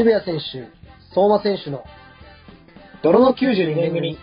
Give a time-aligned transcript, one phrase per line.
[0.00, 0.68] 渋谷選手、
[1.14, 1.84] 相馬選手の
[3.02, 4.18] 泥の92年組。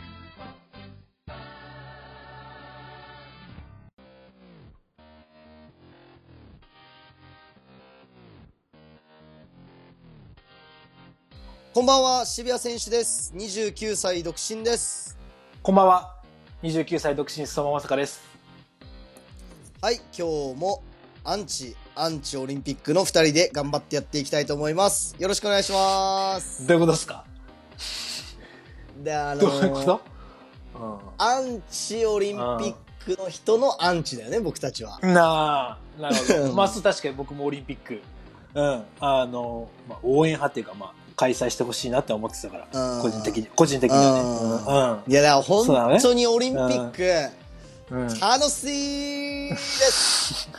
[11.74, 13.34] こんばんは、渋谷選手です。
[13.36, 15.16] 29歳独身です。
[15.62, 16.17] こんばんは。
[16.64, 18.22] 29歳独身相馬まさかです。
[19.82, 20.82] はい、今日も
[21.24, 25.16] アンチ、アンチオリンピックの2人で頑張ってやっていきたいと思います。
[25.20, 26.66] よろしくお願いします。
[26.66, 27.26] どういうことですか？
[29.04, 30.02] で、あのどういうこと？
[31.18, 35.00] アンチオリンピックの人のアンチだよね、僕たちは。
[35.02, 35.14] うん。
[35.14, 36.54] なあ、なるほど。
[36.58, 38.02] まあ、確かに僕もオリンピック、
[38.56, 45.12] うん、あの、まあ、応援派っていうか、まあ、開催してほしいなって思ってたから、うん個人的に、個人的にはね。
[45.12, 47.04] いや、だから本当にオリンピック、
[47.90, 48.02] うん。
[48.02, 48.20] うん。
[48.20, 50.50] 楽しいです。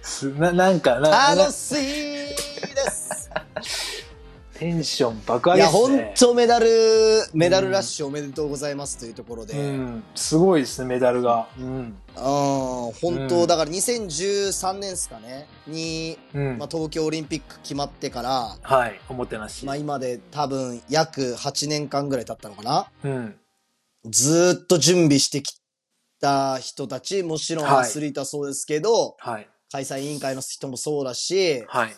[0.02, 2.36] すななんか、なな楽しいで
[2.90, 3.30] す。
[4.58, 6.04] テンション爆上いや、げっすね。
[6.04, 6.66] 本当メダル、
[7.34, 9.54] メダルラッシュおめでとうございますというところで。
[9.54, 10.04] うん。
[10.14, 11.48] すごいですね、メダルが。
[11.58, 11.96] うん。
[12.16, 12.22] ああ、
[13.00, 16.58] 本当、うんだから2013年ですかね、に、うん。
[16.58, 19.66] まあ、東京オリンピック決まってから、はい、おもてなし。
[19.66, 23.36] まあ今で多分約8年間ぐらい経ったのかなうん。
[24.06, 25.60] ずーっと準備してき
[26.20, 29.48] た人たち、もちろんはいアスリートはそうですけど、はい。
[29.72, 31.96] 開催委員会の人もそうだし、はい。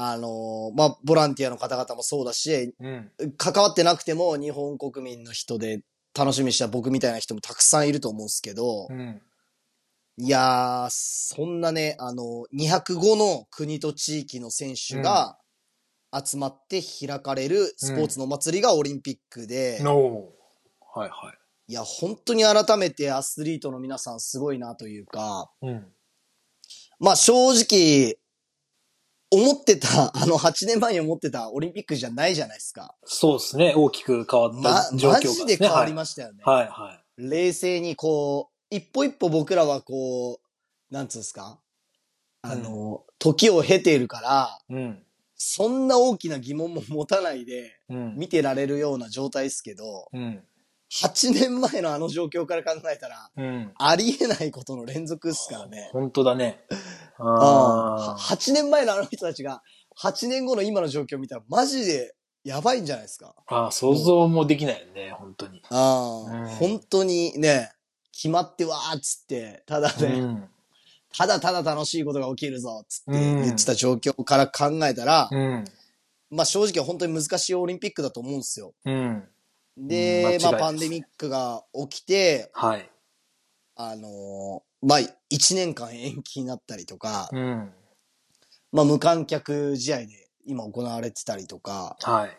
[0.00, 3.10] あのーまあ、ボランティアの方々もそうだし、うん。
[3.36, 5.82] 関わってなくても日本国民の人で
[6.16, 9.20] 楽しみにした僕みたいな人もたくさんいると思うんですけど、うん。
[10.18, 15.36] いやー、そんなね、あの、205の国と地域の選手が
[16.14, 20.28] 集まって開かれるスポーツのお祭りがオリンピックで、の
[20.94, 21.32] はいは
[21.68, 25.66] いや、本当に改めてアスリートの皆さんすごいなというか、い。
[25.66, 25.86] うん。
[26.98, 28.16] まあ正直、
[29.30, 32.94] 思ってた、 あの8年前に思ってたオリンピックじゃないじゃないですか。
[33.04, 33.74] そうですね。
[33.76, 36.42] 大きく変わっまた、状況が、マジで変わりましたよね。
[36.44, 41.60] はいは冷静にこう、一歩一歩僕らはこう、なんつうんですか？
[42.42, 44.74] あの、時を経ているから、い。
[44.74, 45.02] うん。
[45.36, 48.14] そんな大きな疑問も持たないでうん。
[48.16, 50.44] 見てられるような状態ですけど、うん。
[50.90, 53.72] 8年前のあの状況から考えたら、うん。
[53.78, 55.90] ありえないことの連続っすからね。
[55.92, 56.64] 本当だね。
[56.70, 56.78] うん
[57.20, 58.16] ああ。
[58.18, 59.62] 8年前のあの人たちが、
[60.00, 63.34] 8年後の今の状況を見たらマジでやばいんじゃないですか。
[63.48, 65.60] ああ、想像もできないよね、本当に。
[65.70, 67.72] ああ、うん本当にね、
[68.12, 70.48] 決まってわーっつって、ただね、うん。
[71.12, 75.64] ただただ楽しいことが起きるぞっつってうん言ってた状況から考えたら、うん。
[76.30, 78.74] まあ正直本当に難しいオリンピックだと思うんですよ。
[78.84, 79.24] うん。
[79.78, 82.90] うんで、まあパンデミックが起きて、はい。
[83.76, 87.72] あのーまあ1年間延期になったりとか、うん。
[88.72, 90.08] まあ無観客試合で
[90.46, 92.36] 今行われてたりとか、はい。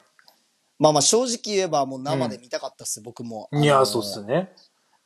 [0.80, 3.50] まあまあ正直言えばもう生で見たかったっす、僕も。
[3.54, 4.54] いや、あのーそうっすね。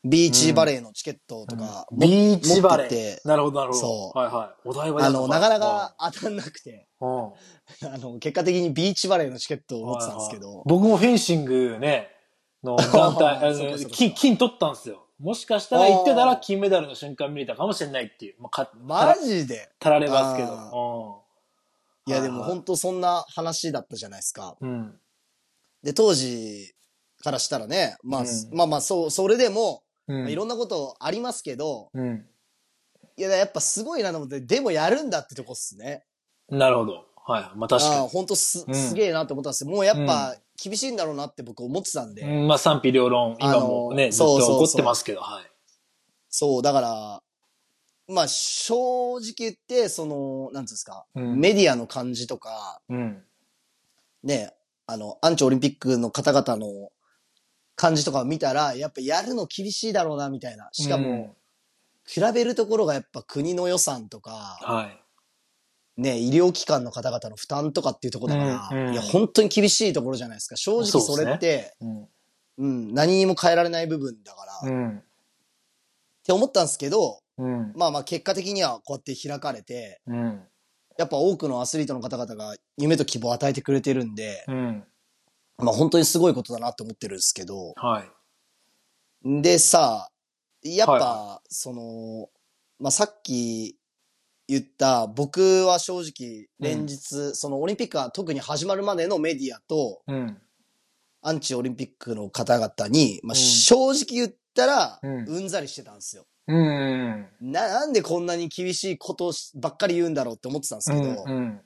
[0.06, 3.28] ビーチバレーのチケットとか、もビーチバレー。
[3.28, 3.80] なるほど、なるほど。
[3.80, 4.68] そうはいはい。
[4.68, 7.24] お台場あの、なかなか当たんなくて、うん。
[7.24, 7.34] うん。
[7.94, 12.13] あの、結果的にビーチバレーのチケットを持ってたんですけどはいはい、僕もフェンシングね、
[12.64, 15.06] の団体、 あの金、金取ったんですよ。
[15.20, 18.36] もしかしたら行ってたら金メダルの瞬間見れたかもしれないっていう。
[18.40, 19.70] まあ、か、マジで？
[19.80, 21.24] たられますけあど。
[22.06, 24.58] いやでも本当そんな話だったじゃないですか。
[25.82, 26.74] で、当時
[27.24, 30.22] からしたらね、まあ、うんまあまあ、そう、それでも、うん。
[30.24, 32.28] まあいろんなことありますけど、うん。
[33.16, 36.04] いや、やっぱすごいなと思って、でもやるんだってとこっすね。
[36.50, 37.06] なるほど。
[37.26, 37.44] はい。
[37.56, 39.70] まあ確か本当す、うんすげえなって思ったんですよ。
[39.70, 42.24] もうやっぱ厳しいんだろうなって僕思ってたんで。
[42.24, 42.30] に。
[42.30, 45.52] うんまあ賛否両論、今もあね、のそうそうそうずっと起こってますけど、はい。
[46.30, 47.24] そう、だから、
[48.08, 53.24] まあ正直言って、その、なんつうんですか、うんメディアの感じとか、うん。
[54.24, 54.54] ね、
[54.88, 56.92] あの、アンチオリンピックの方々の
[57.76, 60.70] 感じとかを見たら、やっぱやるの厳しいだろうな、みたいな。
[60.72, 61.32] しかも、うん
[62.06, 65.03] 比べるところがやっぱ国の予算とか、はい。
[65.96, 70.56] ね、医療機関の方々の負担とかっていうところだから、うんうんいや、本当に厳しいところじゃないですか。
[70.56, 72.08] 正直それって、うん。
[72.58, 75.04] うん、何にも変えられない部分だから、っうん。
[76.24, 77.74] て思ったんですけど、うん。
[77.76, 80.42] まあまあ結果的にはこうやって開かれて、うん。
[80.98, 84.84] やっぱ多くのアスリートの方々が夢と希望を与えてくれてるんで、うん。
[85.58, 88.04] まあ本当にすごいことだなって思ってるんですけど、は
[89.26, 89.42] い。
[89.42, 90.10] でさ、
[90.64, 92.30] やっぱ、はその、
[92.80, 93.78] まあ、さっき
[94.48, 100.38] 言った、僕は正直、連日、そのオリンピックが特に始まるまでのメディアと、うん。
[101.22, 106.26] アンチオリンピックの方々に、まあ、うん正直言ったら、ううんんざりしてたんですよ。
[106.48, 107.28] うん。
[107.40, 111.62] な、なんでこんなに厳しいことばっかり言うんだろうって思ってたんですけど、うん。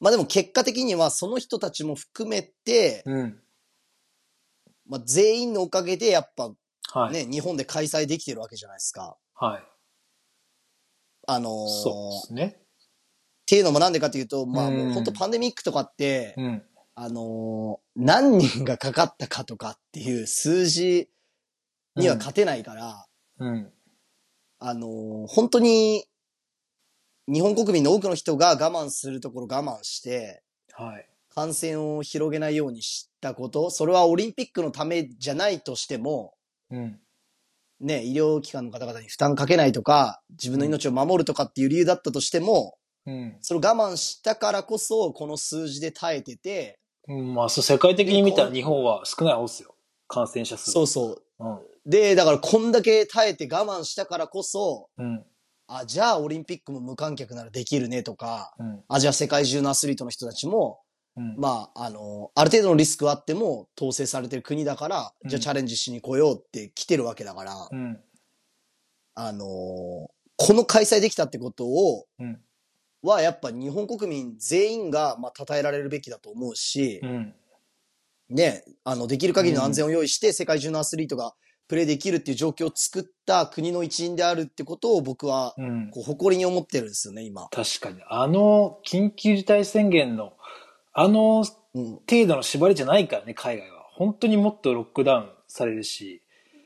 [0.00, 3.40] まあでも結果的にはその人たちも含めて、うん。
[4.86, 6.52] まあ全員のおかげでやっぱ
[6.92, 7.12] はい。
[7.12, 9.16] ね、日本で開催できてるわけじゃないですか。
[9.34, 9.62] はい。
[11.26, 12.56] あのーそうですね。
[12.58, 16.62] っていうのもなんでかというと、まあうんもう本当パンデミックとかって、うん。
[16.94, 21.08] あのー何人がかかったかとかっていう数字
[21.96, 23.06] には勝てないから、
[23.38, 23.72] うん。
[24.58, 26.04] あのー本当に
[27.28, 30.42] 日本国民の多くの人が我慢するところ我慢して、
[30.72, 31.08] はい。
[31.34, 36.34] 感染を広げないようにしたこと、それはオリンピックのためじゃないとしても、
[36.70, 37.00] うん。
[37.82, 42.76] ね、医療機関の方々に負担かけないとか、自分の命を守るとかっていう理由だったとしても、
[43.06, 43.36] うん。
[43.40, 49.74] それを我慢したからこそ、この数字で耐えてて、うんまあ、そう、世界的に見たら日本は少ない方ですよ。
[50.06, 50.70] 感染者数。
[50.70, 51.22] そうそう。
[51.40, 51.58] うん。
[51.84, 55.24] で、だからこんだけ耐えて我慢したからこそ、うん。
[55.66, 58.84] あ、じゃあオリンピックも無観客ならできるねとか、うん。
[58.88, 60.78] あ、じゃあ世界中のアスリートの人たちも、
[61.16, 61.36] うん。
[61.36, 68.00] まあ、あの、ある程度のリスクはあっても統制されてる国だから、うんじゃあチャレンジしに来ようって来てるわけだから、うん。
[69.14, 70.06] あのー
[70.44, 72.40] この開催できたってことを、うん。
[73.02, 77.34] はやっぱ日本国民全員が、まあ、称えられるべきだと思うしう、ん。
[78.28, 81.34] ね、あの、できる限りの安全を用意して、世界中のアスリートが
[81.68, 85.90] プレーできるっていう状況を作った国の一員であるってことを僕は、うん。
[85.90, 87.48] こう、誇りに思ってるんですよね、今。
[87.50, 88.00] 確かに。
[88.08, 90.32] あの、緊急事態宣言の、
[90.92, 91.44] あの
[91.74, 92.00] うん。
[92.08, 93.82] 程度の縛りじゃないからね、海外は。
[93.94, 96.22] 本当にもっとロックダウンされるし、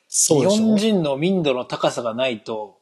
[0.08, 2.78] そうでしょ日本人の民度の高さがないと、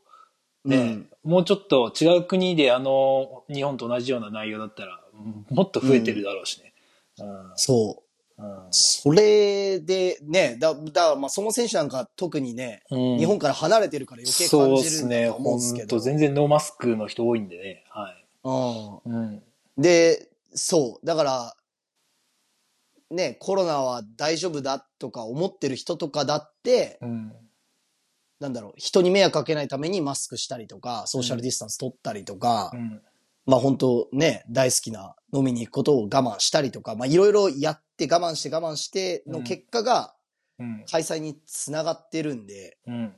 [0.65, 5.01] ね、うんもうちょっと違う国であの、日本と同じような内容だったら、
[5.51, 6.75] もっと増えてるだろうしね。
[7.19, 8.43] うんそう。
[8.43, 15.23] うんそれで、ね、だ、だからまあその選手なんか特にね、うん日本から離れてるから余計そう感じですね。
[15.23, 15.97] るんだと思うんですけど。
[15.97, 17.85] 本当全然ノーマスクの人多いんでね。
[17.91, 18.27] はい。
[19.05, 19.23] うん。
[19.23, 19.43] うん。
[19.79, 21.07] で、そう。
[21.07, 21.57] だから、
[23.11, 27.33] ね、コロナは大丈夫だとか思ってる人とかだって、うん。
[28.41, 33.03] なんだろう、人に迷惑かけないためにマスクしたりとか、ソーシャルディスタンス取ったりとか、うん。
[33.47, 40.15] まあ本当ね、大好きな飲みに行くことを我慢したりとか、まあいろいろやって我慢して我慢しての結果が
[40.59, 40.85] うん。
[40.89, 43.15] 開催につながってるんで、うん。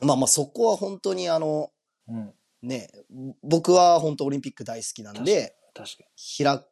[0.00, 1.70] まあまあそこは本当にあの、
[2.08, 2.34] うん。
[2.62, 2.90] ね、
[3.44, 6.04] 僕は本当オリンピック大好きなんで、確か
[6.38, 6.64] 開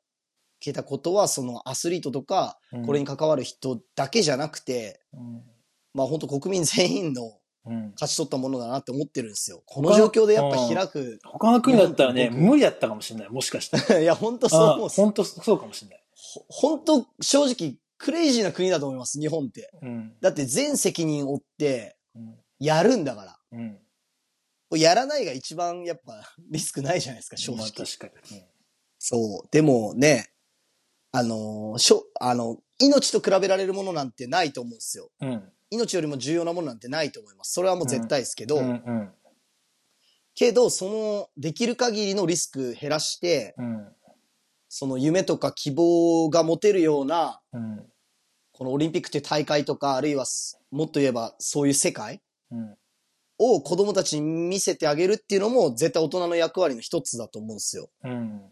[0.60, 2.86] けたことはそのアスリートとか、に。
[2.86, 5.42] これに関わる人だけじゃなくて、うん。
[5.94, 7.90] まあ本当国民全員のうん。
[7.94, 9.62] 勝ち取ったものだなって思ってるんですよ。
[9.66, 13.28] この状況でやっぱ開く、他の国だったらね、僕無理だったかもしれない。
[13.28, 13.98] もしかしたら。
[14.00, 16.04] いや本当そう思う本当そうかもしれない。
[16.14, 19.70] ほ本当正直クレイジーな国だと思います、日本って。
[19.82, 20.16] うん。
[20.20, 22.36] だって全責任を負ってうん。
[22.60, 23.38] やるんだから。
[23.52, 23.80] うん。
[24.74, 26.20] やらないが一番やっぱ
[26.50, 27.62] リスクないじゃないですか、正直。
[27.62, 28.42] まあ確かに。
[29.08, 29.48] そう。
[29.52, 30.32] でもね、
[31.12, 35.10] あのーしょ、あの、命と比べられるものなんてないと思うんですよ。
[35.20, 35.42] うん。
[35.70, 37.52] 命よりも重要なものなんてないと思います。
[37.52, 38.64] それはもう絶対ですけど、うん。
[38.64, 39.10] うん。
[40.34, 43.86] けど、その、できる限りのリスク減らして、うん。
[44.68, 47.86] その夢とか希望が持てるような、うん。
[48.50, 52.20] このオリンピックっていう大会とか、あるいはすもっと言えばそういう世界
[52.50, 52.76] うん。
[53.38, 57.88] を子供たちに見せてあげるっていうのも絶対大人の役割の一つだと思うんですよ。
[58.02, 58.42] うん。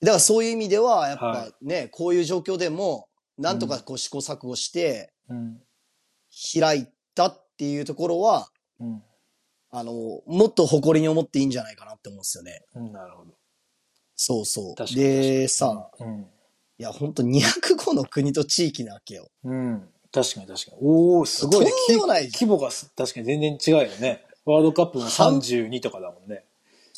[0.00, 5.60] だからそういう意味では、やっぱはね、こういう状況でも、なんとかこう試行錯誤してうん。
[6.60, 8.48] 開いたっていうところは、
[8.80, 9.02] うん。
[9.70, 12.62] あの、もっと誇りに思っていいんじゃないかなって思うんですよね。
[12.74, 12.92] うん。
[12.92, 13.32] なるほど。
[14.14, 14.94] そうそう。
[14.94, 16.26] で、さ、うん。
[16.78, 19.28] いや、ほんと205の国と地域なわけよ。
[19.44, 19.88] うん。
[20.12, 20.78] 確かに確かに。
[20.80, 21.70] おおすごいね。
[21.70, 24.24] とんでもない規模がす確かに全然違うよね。
[24.44, 26.44] ワールドカップも32とかだもんね。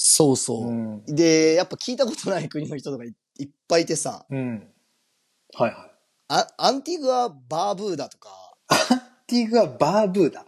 [0.02, 0.68] そうそう。
[0.68, 1.04] うん。
[1.04, 4.66] で、やっぱ聞いたことない国の人とかいいっぱいいてさ、うん。
[5.52, 5.90] はいはい。
[6.28, 8.30] あアンティグア・バーブーダとか、
[9.26, 10.46] ティグはバーブーだ。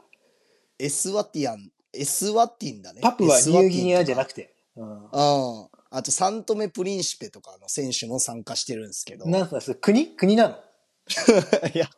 [0.79, 3.03] エスワティアン、エスワティンだね。
[3.03, 4.55] パプはニューギニアじゃなくくて。
[4.75, 5.05] うん。
[5.05, 5.09] うん。
[5.11, 9.29] あと、サントメ・プリンシペとかの選手も参加してるんですけど。
[9.29, 10.07] なんすか、それ国？
[10.17, 10.57] 国なの？
[11.75, 11.91] いや、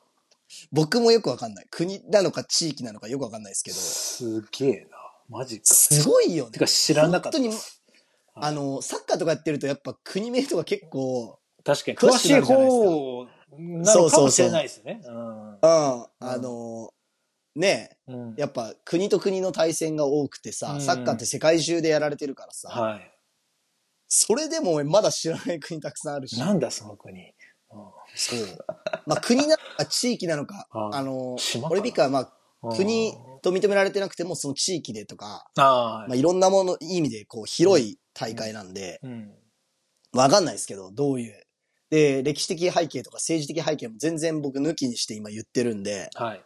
[0.73, 1.67] 僕もよくわかんない。
[1.71, 5.04] 国なのか地域なのかよくわかんないですけど、すげえな。
[5.29, 5.67] マジか。
[5.67, 6.59] すごいよねて。
[6.59, 7.39] か知らなかった。
[7.39, 7.57] 本当に、
[8.35, 13.27] あの、サッカーとかやってるとやっぱ国名とか結構、確かに詳詳しい方
[13.59, 15.01] なのかもしれないですね。
[15.05, 16.91] うんうん、あの、
[17.57, 18.35] ねうん。
[18.37, 23.11] やっぱ国と国の対戦が多くてさ、うんサッカーって世界中でやられてるからさ、はい。
[24.09, 27.33] それでもまだ知らない国たくさんあるし、なんだその国。
[28.15, 28.39] そう。
[29.07, 39.33] まあ国なのか地域なのか、 ああのオリンピックはまあうん国と認められてなくても、その地域でとか、ああ、まあいろんなもの、いい意味でこう広い大会なんで、うん。
[40.13, 41.45] わかんないですけど、どういう。
[41.91, 46.43] で、歴史的背景とか政治的背景も全然僕抜きにして今言ってるんで、はい。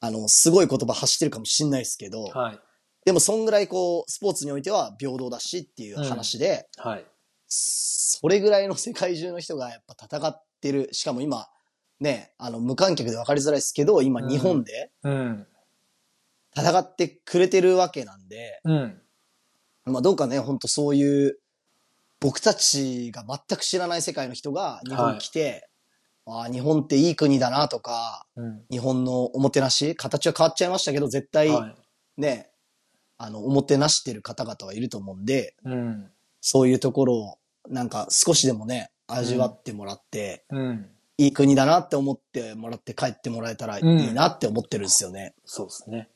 [0.00, 2.60] あの、すごい言葉発してるかもしんないですけど、はい。
[3.04, 7.04] でもそんぐらいこう、スポーツにおいては平等だしっていう話で、はい。
[7.46, 10.88] それぐらいの世界中の人がやっぱ戦ってる。
[10.92, 11.46] しかも今、
[12.00, 15.46] ね、あの、無観客で分かりづらいですけど、今うん日本でうん。
[16.56, 19.00] 戦ってくれてるわけなんで、うん。
[19.84, 21.38] まあどうかね、本当そういう、
[22.20, 25.68] 僕たちが全く知らない世界の人が日本に来て、
[26.24, 28.62] ああ、日本っていい国だなとか、うん。
[28.70, 32.20] 日本のおもてなし、形は変わっちゃいましたけど、絶対はい。
[32.20, 32.50] ね、
[33.18, 36.10] あの、おもてなしてる方々はいると思うんで、うん。
[36.40, 40.90] そういうところを、なんか少しでもね、味わってもらって、うん。
[41.18, 45.34] いい国だなって思ってもらって帰ってもらえたらいいなって思ってるんですよね。
[45.44, 46.08] そうですね。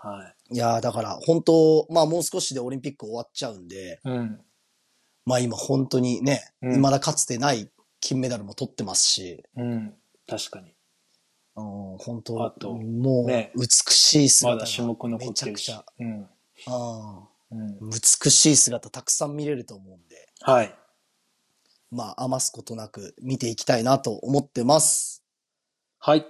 [0.00, 4.08] はいやーだから本当、まあもう少しでオリンピック終わっちゃうんで、い。
[4.08, 4.40] うん。
[5.26, 9.94] まあ今本当にね、うん未だかつてない金メダルも取ってますし、うん。
[10.28, 10.72] 確かに。
[11.56, 16.04] うん、本あ当ともうね美しい姿がまだ種目残めってるしちゃくちゃ、。
[16.04, 16.28] うん。
[16.68, 17.88] あうん。
[17.88, 17.90] ー
[18.24, 20.74] 美しい姿たくさん見れると思うんで、はい。
[21.90, 25.24] まあ余すことなく見ていきたいなと思ってます。
[25.98, 26.24] はい。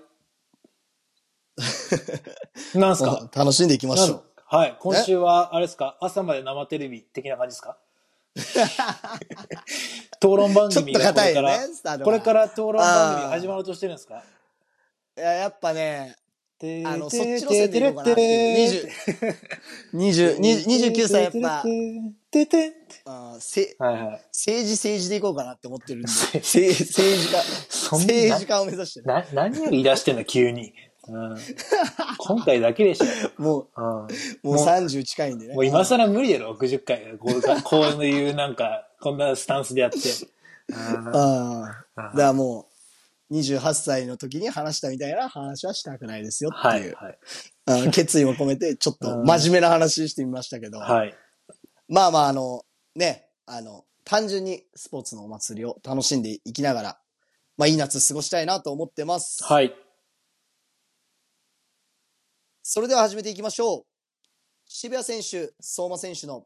[2.74, 3.28] なんすか？
[3.34, 4.22] 楽しんでいきましょう。
[4.50, 4.76] はい。
[4.80, 5.96] 今週は、あれですか？
[6.00, 7.76] 朝まで生テレビ的な感じですか？
[10.20, 11.74] 討論番組がこれから、ね、
[12.04, 14.22] これから討論番組始まろうとしてるんですか？
[15.16, 16.14] いや、やっぱね、
[16.58, 18.90] てあの、そっち路線でいこうかなっていう。
[19.94, 21.64] 20、20 29 歳やっぱ、
[22.30, 22.72] てて
[23.04, 24.22] あーせはいはい。
[24.32, 27.42] 政治政治でいこうかなって思ってるんで、政治家、
[27.90, 29.06] 政治家を目指してる。
[29.06, 30.72] な、何を言い出してんの、急に。
[31.08, 31.38] うん、
[32.18, 33.42] 今回だけでしょ。
[33.42, 34.06] もう、うん、も
[34.44, 35.54] うもう30近いんでね。
[35.54, 37.16] もう今更無理やろ、60回。
[37.18, 39.98] こうかこういうなんか、こんなスタンスでやって。
[40.74, 42.02] ああ。
[42.02, 42.68] だからも
[43.30, 47.18] う、28歳の時に話したみたいな話はしたくないですよっていう、はい、
[47.66, 47.90] はい。
[47.90, 51.14] 決意も込めて、ちょっと真面目な話してみましたけど、はい。
[51.88, 56.98] まあまあ、あの、ね、あの、単純にスポーツのお祭りを楽しんでいきながら、
[57.58, 59.44] まあいい夏過ごしたいなと思ってます。
[59.44, 59.74] はい。
[62.70, 63.82] それでは始めていきましょう。
[64.66, 66.44] 渋谷選手、相馬選手の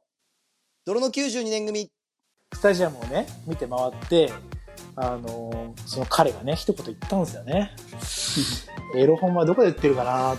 [0.86, 1.90] 泥の92年組。
[2.54, 4.30] スタジアムをね、見て回って、
[4.94, 7.74] あのーその彼がね、一言言ったんですよね。
[8.94, 10.36] エロ本はどこで売ってるかな？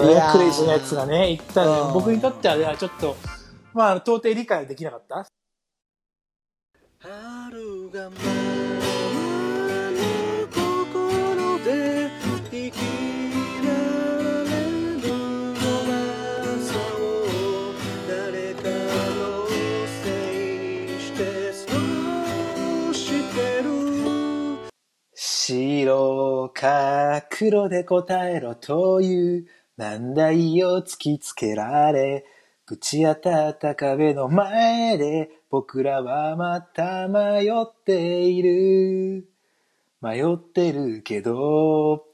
[0.00, 3.16] ねクレイジーなやつがね、言ったんでうん僕にとってはね、ちょっと、
[3.72, 5.26] まあ到底理解できなかった。
[25.46, 29.46] 白か黒で答えろという
[29.76, 32.24] 難題を突きつけられ、
[32.66, 39.28] ぶち当たった壁の前で僕らはまた迷っている。
[40.00, 42.06] 迷ってるけど。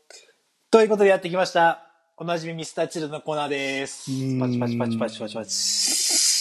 [0.72, 1.86] ということでやってきました。
[2.16, 4.10] おなじみミスターチルドのコーナーです。
[4.40, 6.40] パチパチパチパチパチパチ。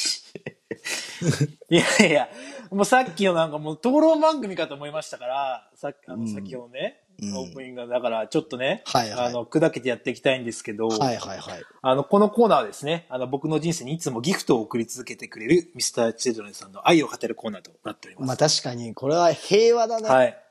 [1.70, 2.30] いやいや、
[2.72, 11.64] もうさっきのなんかもう討論番組かと思いましたから、さっき、あの、うん先ほどね、うんオープニングが、だからちょっとね、はいはいあの、砕けてやっていきたいんですけど、はいはいはい。
[11.82, 18.28] あの、このコーナーはですね、あの、僕の人生にいつもギフトを送り続けてくれるミスターチルドレンさんの愛を語るコーナーとなっております。
[18.28, 20.10] まあ確かに、これは平和だね。
[20.10, 20.44] はい。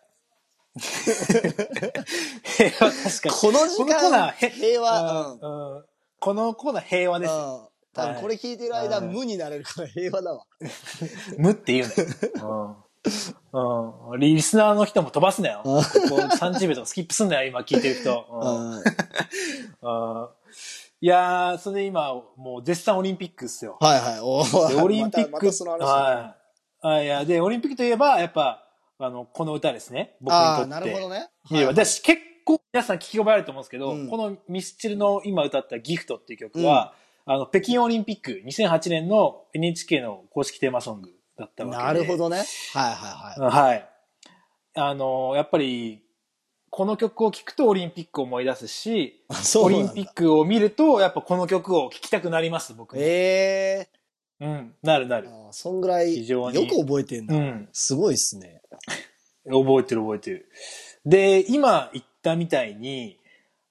[0.78, 3.34] 平和、確かに。
[3.34, 5.00] この時このコーナー平和。
[5.00, 5.84] うんうんうん
[6.20, 7.32] このコーナー平和です
[7.98, 10.44] 多分これ聞いてる間、はい無になれるから平和だわ。
[11.38, 12.76] 無って言うのよ。
[13.52, 13.58] う
[14.12, 14.12] ん。
[14.12, 14.20] うん。
[14.20, 15.60] リスナーの人も飛ばすなよ。
[15.64, 18.26] こう30秒とかスキップすんなよ、今聞いてる人。
[18.30, 18.82] うんうん
[19.82, 20.28] うん
[21.00, 23.76] いやー、それで今、もう絶賛オリンピックっすよ。
[23.78, 24.20] はいはい。
[24.20, 26.36] おオリンピック、またまたその話は
[26.82, 26.86] い。
[26.88, 28.66] あいや、で、オリンピックといえば、やっぱ、
[28.98, 30.16] あの、この歌ですね。
[30.20, 30.60] 僕にとって。
[30.60, 31.28] ああ、なるほどね。
[31.50, 36.94] いや、はい私結構皆さん聞き覚えあると思うんですけど、うんこのミスチルの今歌ったギフトっていう曲は、
[37.30, 41.84] あの、北京オリンピック2008年の NHK の公式テーマソングだったわけで。
[41.84, 42.38] なるほどね。
[42.72, 43.54] はいはいはい。
[43.54, 43.88] はい。
[44.74, 46.02] あの、やっぱり、
[46.70, 49.26] この曲を聴くとオリンピックを思い出すし、
[49.62, 53.02] オリンピックを見ると、やっぱこの曲を聴きたくなります、僕も。
[53.02, 53.88] え
[54.40, 55.28] えうん、なるなる。
[55.28, 57.34] あーそんぐらい、非常によく覚えてんだ。
[57.34, 57.68] うん。
[57.72, 58.62] すごいっすね。
[59.44, 60.48] 覚えてる覚えてる。
[61.04, 63.18] で、今言ったみたいに、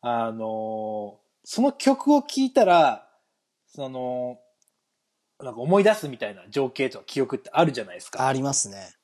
[0.02, 3.07] あのーその曲を聴いたら、
[3.78, 4.40] その、
[5.40, 8.28] なんか思い出すみたいな情景とか記憶ってあるじゃないですか。
[8.28, 8.96] ありますね。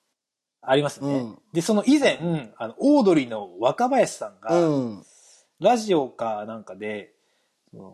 [0.63, 1.15] ありますね。
[1.15, 2.17] うんで、その以前、
[2.57, 5.03] あの、オードリーの若林さんが、うん。
[5.59, 7.13] ラジオかなんかで、
[7.71, 7.85] 道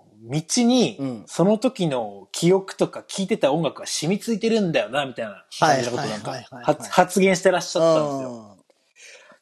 [0.64, 6.32] にうん、その時の記憶とか聴いてた音楽が染みついてるんだよな、みたいな感じのことなんか
[6.64, 8.30] 発発言してらっしゃったんですよ。
[8.30, 8.58] よ。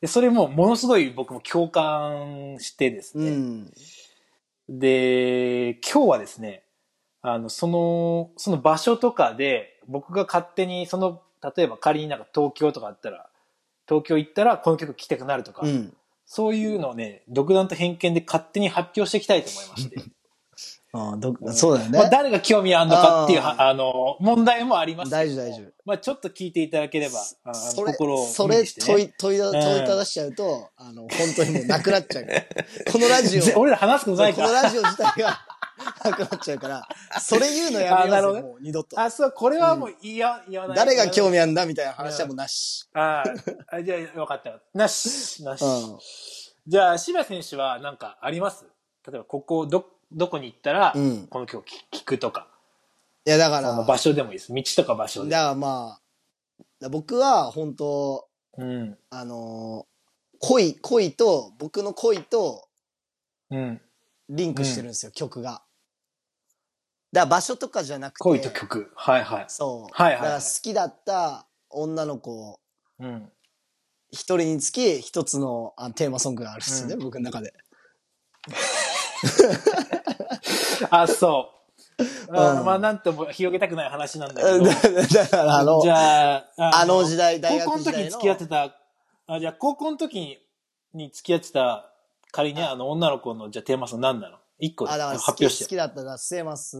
[0.02, 3.30] で、それもものすごい僕も共感してですね。
[3.30, 3.74] うん。
[4.70, 6.64] で、今日はですね、
[7.22, 11.22] あの、その、その場所とかで、僕が勝手に、その、
[11.56, 13.30] 例えば仮になんか東京とかあったら、
[13.88, 15.94] 東京行ったらこの曲聴きたくなるとか、うん。
[16.26, 20.02] そういうのをね、独断と偏見で勝手に発表していきたいと思いまして。
[20.94, 22.00] あーどそうだよね。
[22.00, 25.72] まあ、誰が興味あるのかっていう、あの、問題もありますけど大丈夫大丈夫。
[25.86, 27.20] まあ、ちょっと聞いていただければ、
[27.54, 32.26] それ、心をそれ問い、問い問いただしちゃうと、あの、本当にもうなくなっちゃう。
[32.92, 34.48] このラジオ、ぜ俺ら話すことないから。
[34.48, 35.40] このラジオ自体が
[36.04, 36.88] なくなっちゃうから、
[37.22, 39.00] それ言うのやめよもう二度と。
[39.00, 40.78] あ、そう、これはもう言わ、言わない。
[40.78, 42.88] 誰が興味味あるんだみたいな話はもうなし。
[42.94, 43.24] あ
[43.68, 44.60] あ、じゃあ、分かった。
[44.74, 45.64] なし、なし。
[45.64, 46.00] うん。
[46.68, 48.66] じゃあ、柴選手は何かあります？
[49.08, 52.48] 例えば、ここ、ど、どこに行ったら、うんこの曲聴くとか、
[53.26, 54.54] いや、だから、その場所でもいいです。
[54.54, 55.32] 道とか場所で。
[55.32, 56.00] だからま
[56.82, 58.98] あ、僕は本当うん。
[59.10, 59.88] あのー
[60.40, 62.70] 恋、恋と、僕の恋と
[63.50, 63.82] うん。
[64.30, 65.64] リンクしてるんですよ、曲が。
[67.12, 68.92] だから場所とかじゃなくて、恋と曲。
[68.96, 69.46] はいはい。
[69.48, 69.94] そう。
[69.94, 72.60] はいはいはいだから好きだった女の子、
[73.00, 73.30] うん。
[74.10, 77.54] 一人につき一つのあテーマソングがあるんですよね、うん僕の中で。
[80.90, 81.58] あ、そう。
[82.36, 84.64] あうんまあ、なんとも広げたくない話なんだけど。
[84.64, 88.76] だからあのじ、ゃあ、あの時代大高校の時学時代のに付き合ってた、
[89.28, 90.38] あ、じゃあ高校の時に
[90.94, 91.92] に付き合ってた、
[92.32, 94.38] 仮にね、あの女の子の、じゃあテーマソング何なの？
[94.60, 95.66] 一個発表して。
[95.66, 96.78] 好きだったら、セーマス、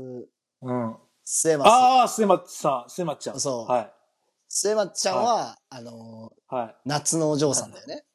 [0.62, 0.98] うん。
[1.24, 1.68] セーマス。
[1.68, 3.40] ああ、スエマさん、スエマちゃん。
[3.40, 3.92] そうはい。
[4.48, 6.76] セーマちゃんは、あのーはい。
[6.86, 8.06] 夏のお嬢さんだよね。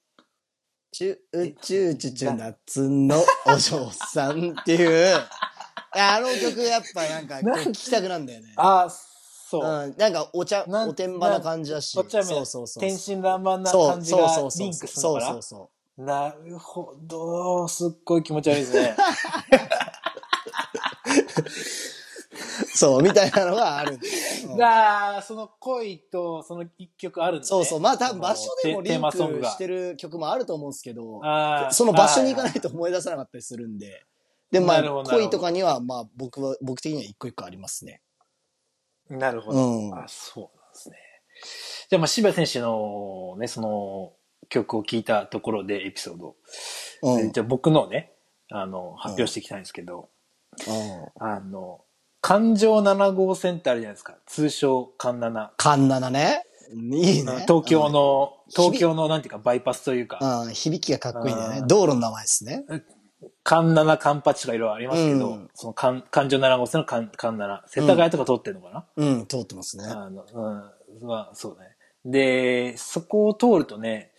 [0.91, 5.17] チューチューチュチュ夏のお嬢さんっていう、
[5.93, 8.53] あの曲やっぱなんか聞きたくなんだよね。
[8.57, 9.65] ああ、そう。
[9.65, 11.99] うん、なんかお茶、おてんばな感じだし。
[11.99, 12.81] お茶目そうそうそう。
[12.81, 15.33] 天真爛漫なそう感じがそうそうリンクするそうのかな？
[15.33, 17.69] そうそなるほど。
[17.69, 18.97] すっごい気持ち悪いですね。
[18.97, 19.03] う。
[22.75, 23.99] そう、みたいなのがある
[24.57, 27.47] が、 その恋とその一曲あるんだね。
[27.47, 27.81] そうそう。
[27.81, 29.11] まあ多分場所でもリンク
[29.45, 31.21] してる曲もあると思うんですけど、
[31.71, 34.05] その場所に行かないと思い出さなかったりするんで。
[34.53, 38.01] でもまあ恋とかにはまあ僕は、僕的には一個一個ありますね。
[39.09, 39.59] なるほど。
[39.59, 40.97] うんあ、そうなんですね。
[41.89, 44.13] じゃあ、まあ、柴選手のね、その
[44.49, 46.37] 曲を聴いたところでエピソード。
[47.03, 47.29] うん。
[47.29, 48.13] えじゃあ、僕のね、
[48.51, 50.11] あの、発表していきたいんですけど、
[50.69, 51.81] うんあの、
[52.21, 54.17] 環状7号線ってあるじゃないですか。
[54.27, 55.51] 通称環7。
[55.57, 56.45] カンナナね。
[56.73, 57.45] いいね。
[57.47, 61.59] 東京の、うん東京のなんていうかバイパスというか、うん、響きがかっこいいんだよね。
[61.61, 62.67] うん道路の名前ですね。
[63.43, 67.63] 環7、環八とかいろいろありますけど、うんその環環状7号線の環環7。
[67.67, 69.85] 世田谷とか通ってるのかな、うん、通ってますね。
[69.85, 71.77] あの、うん、まあ、そうね。
[72.05, 74.13] で、そこを通るとね、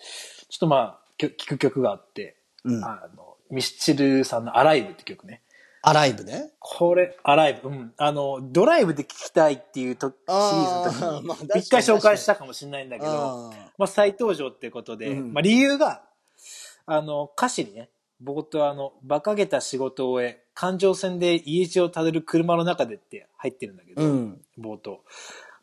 [0.49, 2.83] ちょっとまあ、きょ聴く曲があって、うん。
[2.83, 5.41] あの、ミスチルさんのアライブって曲ね。
[5.85, 6.51] アライブね。
[6.59, 7.93] これ、アライブ、うん。
[7.97, 16.03] あの、ドライブで聴きたいっていうとシリあーーズの時 に、一回紹介したかもしれないんだけど、あまあ、再登場ってことで、うんまあ、理由が、
[16.85, 17.89] あの、歌詞にね、
[18.23, 24.41] 冒頭あの、馬鹿げた仕事を終え、環状線で家路をたどる車の中でって入ってるんだけど、うん。
[24.59, 25.03] 冒頭。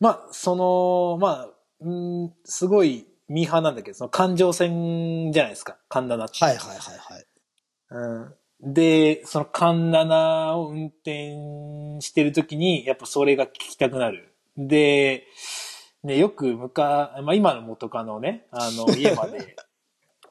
[0.01, 1.49] まあ、その、まあ、
[1.81, 6.45] うん、すごいミーハーなんだけど、その環状線じゃないですか、環七って。
[6.45, 7.27] はいはいはいはい。
[7.91, 8.75] うん。
[8.75, 14.35] で、その環七を運転してるときに、やっぱそれが聞きたくなる。
[14.57, 15.27] で、
[16.03, 19.57] ね、よくむか、まあ今の元カノをね、あの、家まで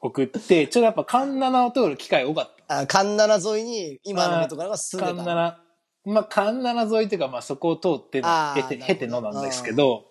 [0.00, 2.80] 送って、ちょっとやっぱ環七を通る機会多かった。
[2.80, 5.16] あ、カンナナ沿いに今の元からが住んでた。
[5.16, 5.58] 環七、
[6.06, 10.06] まあ環七沿いというか、まあそこを通ってのあ、ー経て、なるほど経てのなんですけど、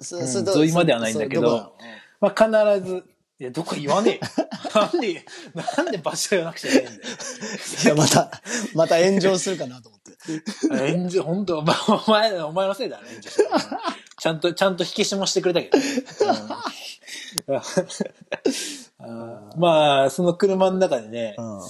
[0.00, 1.74] そうん沿いまではないんだけど
[2.20, 3.04] まあ必ず、
[3.40, 4.20] いや、どこ言わねえよ。
[4.74, 5.24] なんで、
[5.76, 7.10] なんで場所言わなくちゃいけないんだよ。
[7.84, 8.30] いや、また、
[8.74, 10.92] また炎上するかなと思って。
[10.92, 13.30] 炎上、本当まあお前、お前のせいだね、炎上
[14.18, 15.78] ちゃんと、ちゃんと引き締もしてくれたけど。
[19.56, 21.60] まあ、その車の中でね、うん。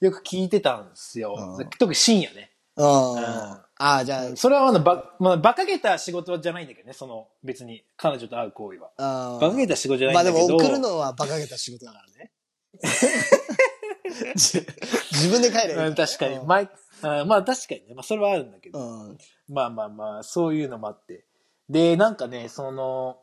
[0.00, 1.34] よく聞いてたんですよ。
[1.58, 2.50] うん特に深夜ね。
[2.76, 8.90] ああ、じゃあ、それはまだば、まあ、馬鹿げた仕事じゃないんだけどね、その、別に、彼女と会う行為は。
[8.98, 10.64] あ馬鹿げた仕事じゃまあでないんだけど。
[10.64, 12.32] も送るのは馬鹿げた仕事だからね。
[14.36, 14.60] じ
[15.12, 16.38] 自分で帰ればいいうん、確かに。
[16.44, 16.66] まあ
[17.42, 17.94] 確かにね。
[17.94, 18.78] まあそれはあるんだけど。
[18.78, 19.18] うん。
[19.48, 21.24] まあまあまあ、そういうのもあって。
[21.68, 23.18] で、なんかね、その、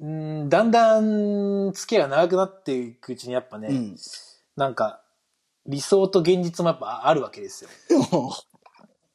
[0.00, 3.96] うん、だんだん付き合いが長くなっていくうちにやっぱね、うん。
[4.56, 5.02] なんか、
[5.66, 7.70] 理想と現実もやっぱあるわけですよ。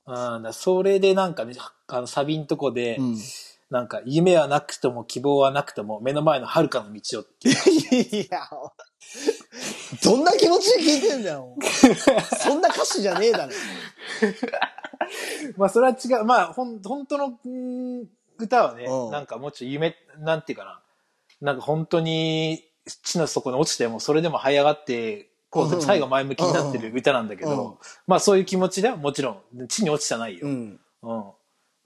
[0.07, 1.53] うん、だそれでなんかね、
[1.87, 3.17] あのサビんとこで、うん。
[3.69, 8.23] なんか夢はなくとも希望はなくとも目の前の遥かの道をっていう。
[8.23, 8.47] いや、
[10.03, 11.55] どんな気持ちで聞いてんだよ。
[12.39, 13.53] そんな歌詞じゃねえだろ。
[15.57, 16.25] まあそれは違う。
[16.25, 20.81] まあほん、本当のうん歌はねうん、なんかもうちょっと夢、なんていうかな。
[21.41, 22.63] なんか本当に
[23.03, 29.67] 地の底に落ちてもそれでも這い上がって、こう最後前向きになってる歌なんだけうんど、まあそういう気持ちだよ、もちろん。
[29.67, 30.47] 地に落ちてないよ。
[30.47, 30.79] うん。
[31.03, 31.23] うん。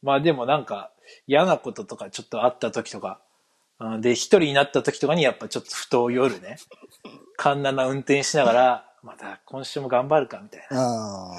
[0.01, 0.91] まあでもなんか
[1.27, 3.30] 嫌なこととかちょっとあった時とか、うん
[3.99, 6.57] で、一人になった時とかにやっぱちょっとふと夜ね、
[7.37, 10.77] カンナな運転しながら、また今週も頑張るかみたいな。
[10.77, 11.37] あ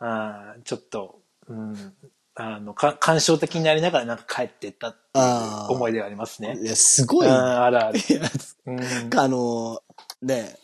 [0.00, 1.94] あーちょっと、うん、
[2.34, 6.54] あの、か感傷的になりながらなんか帰ってったっていう思い出がありますね。
[6.56, 6.60] あ。
[6.60, 7.32] いや、すごいね。
[7.32, 7.98] うん、あるある。
[7.98, 8.20] いや
[8.66, 9.82] うんあの、
[10.22, 10.56] ね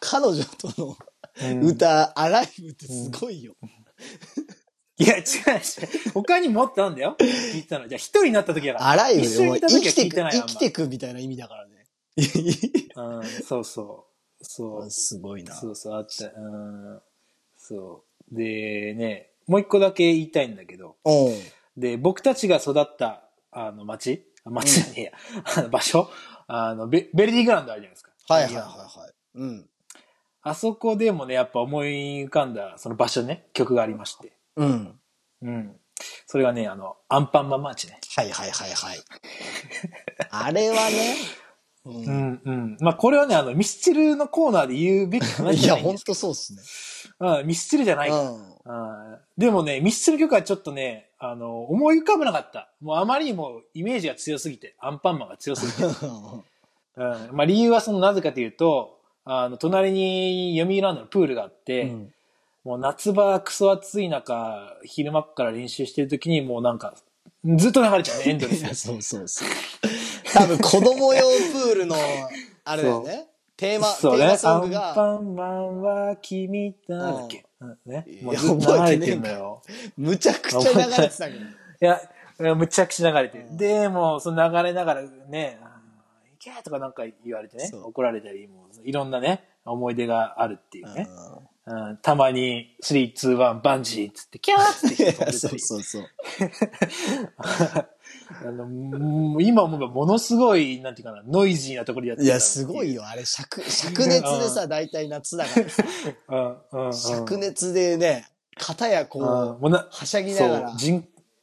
[0.00, 0.96] 彼女との
[1.42, 3.54] うん歌、アライブってすごいよ。
[5.00, 6.12] いや、違う違う。
[6.12, 7.16] 他にもっとあるんだよ。
[7.18, 7.88] 聞いてたの。
[7.88, 8.90] じゃあ一人になった時だから。
[8.90, 11.86] アライブ一緒にいた時は生きていてない生きてくみたいな意味だからね。
[12.96, 14.06] あんまうん、そうそ
[14.40, 14.44] う。
[14.44, 14.90] そう。
[14.92, 15.54] すごいな。
[15.54, 16.26] そうそう、あった。
[16.26, 17.00] うん。
[17.56, 18.34] そう。
[18.34, 21.80] でね、もう一個だけ言いたいんだけど、うん。
[21.80, 24.26] で、僕たちが育った、あの、町？
[24.44, 25.12] あ町じゃねえや。
[25.56, 26.10] あの場所？
[26.46, 28.12] あの、ベベルディグラウンドあるじゃないですか。
[28.28, 29.12] はいはいはいはい。
[29.34, 29.70] うん。
[30.42, 34.32] あそこでもね、やっぱ思い浮かんだ、その場所ね、曲がありまして。
[34.56, 35.00] うん。
[35.42, 35.76] うん。
[36.26, 37.98] それがね、あの、アンパンマンマーチね。
[38.16, 38.98] はいはいはいはい。
[40.30, 41.16] あれはね。
[41.84, 41.90] う。
[41.90, 42.76] うんん、うん。
[42.80, 46.62] まあ、これはね、あの、ミスチルのコーナーで言うべきじゃないんですほんとそうっすね。
[47.20, 48.10] うん、ミスチルじゃない。
[48.10, 49.18] うん。
[49.36, 52.70] でもね、ミスチル曲はちょっとね、あの、思い浮かばなかった。
[52.80, 55.84] もうあまりにもイメージが強すぎて、アンパンマンが強すぎて。
[56.96, 57.28] うん。
[57.32, 62.14] まあ理由はそのなぜかというと、あの、隣に読売ランドのプールがあって、うん
[62.64, 66.94] もう夏場クソ暑い中、昼間っから練習してる時にもうなんか、
[67.56, 69.48] ずっと流れちゃうね、エンドレス そうそうそう。
[70.34, 71.96] 多分子供用プールの、
[72.64, 73.28] あれだよね。
[73.56, 74.24] テーマ、テそうね。
[74.24, 79.62] ーマソングアンが、パンマンは君だだっけ、うん、ねもうずっと流れてんのよ。
[79.96, 81.40] むちゃくちゃ流れてたけど。
[81.44, 83.56] いや、むちゃくちゃ流れてる。
[83.56, 85.70] で、もう、その流れながらね、あー
[86.50, 91.08] 行けとかなんか言われてね、怒られたり、もう、いろんなね、思い出があるっていうね。
[92.02, 95.60] たまに、3、2、1、バンジーっつって、キャーっていや、人飛んでた そうり。
[95.60, 96.04] そうそう。
[98.42, 102.94] あの今思えばものすごい、なんていうかな、ノイジーなところでやってたいや、すごい。
[102.94, 103.04] よ。
[103.06, 105.84] あれ、灼、灼熱でさ、大体夏だからさ、
[106.28, 106.56] うん、うん、
[106.86, 106.88] うん。
[106.90, 110.78] 灼熱でね、片やうんこもうはしゃぎなそがら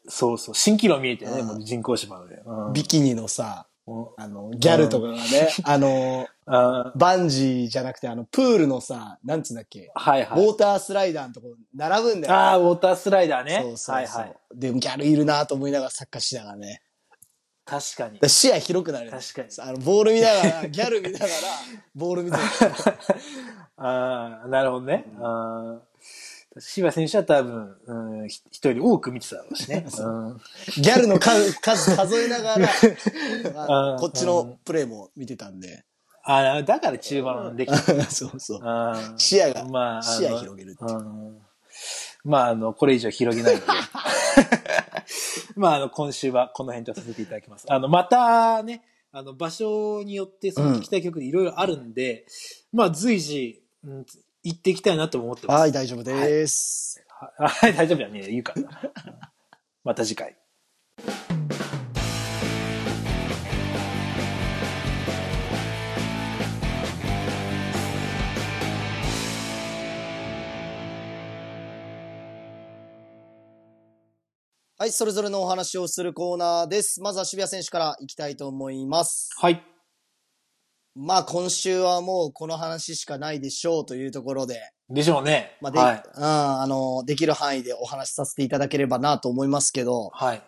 [0.10, 2.42] そうそう、蜃気楼見えてね、うんもう人工芝で。
[2.46, 10.46] うんビキニのさ、もあの、ギャルとかがね、あの、バンジーじゃなくて、あの、プールのさ、なんつうんだっけ、はいはい。
[10.46, 12.34] ウォータースライダーのとこ並ぶんだよ。
[12.34, 13.60] ああ、ウォータースライダーね。
[13.62, 13.96] そうそう。
[13.96, 14.36] はいはい。
[14.56, 16.82] で、ギャルいるなと思いながらサッカーしながらね。
[17.66, 18.30] 確かに。
[18.30, 19.12] 視野広くなる。
[19.12, 21.32] 確かにあの、ボール見ながら、ギャル見ながら、
[21.94, 22.44] ボール見てる。
[23.76, 25.06] ああ、なるほどね。
[25.20, 25.88] ああ。
[26.60, 29.86] 柴選手は多分、うん、ひ一人多く見てただろうしね。
[30.00, 30.42] うん、
[30.82, 32.70] ギャルの数数数えながら、
[33.56, 35.86] あ うんこっちのプレーも見てたんで。
[36.30, 37.78] ああ、だから中盤できた。
[38.12, 39.14] そうそう。
[39.18, 41.38] 視野がまあ、視野広げるっていううん
[42.26, 43.68] まあ、あの、これ以上広げないので。
[45.56, 47.66] まあ、あの、今週はこの辺とさせていただきます。
[47.70, 52.26] あの、またね、あの、場所によってその聞きたい曲でいろいろあるんで、
[52.74, 54.06] まあ、随時、うん、
[54.44, 55.62] 行っていきたいなとも思ってます。
[55.62, 57.02] はい、大丈夫です。
[57.08, 58.28] はい、はい 大丈夫だね。
[58.30, 58.92] 言うからな。
[59.86, 60.36] また次回。
[74.80, 77.02] はい、それぞれのお話をするコーナーです。
[77.02, 79.32] まずは渋谷選手からいきたいと思います。
[79.36, 79.64] はい。
[80.94, 85.58] まあ、今週はもうこの話しかないでしょうというところで、でしょうね。
[85.62, 86.04] まあ、で、はい。
[86.16, 90.44] うん、あの、できる範囲でお話しさせていただければなと思いますけど、はい。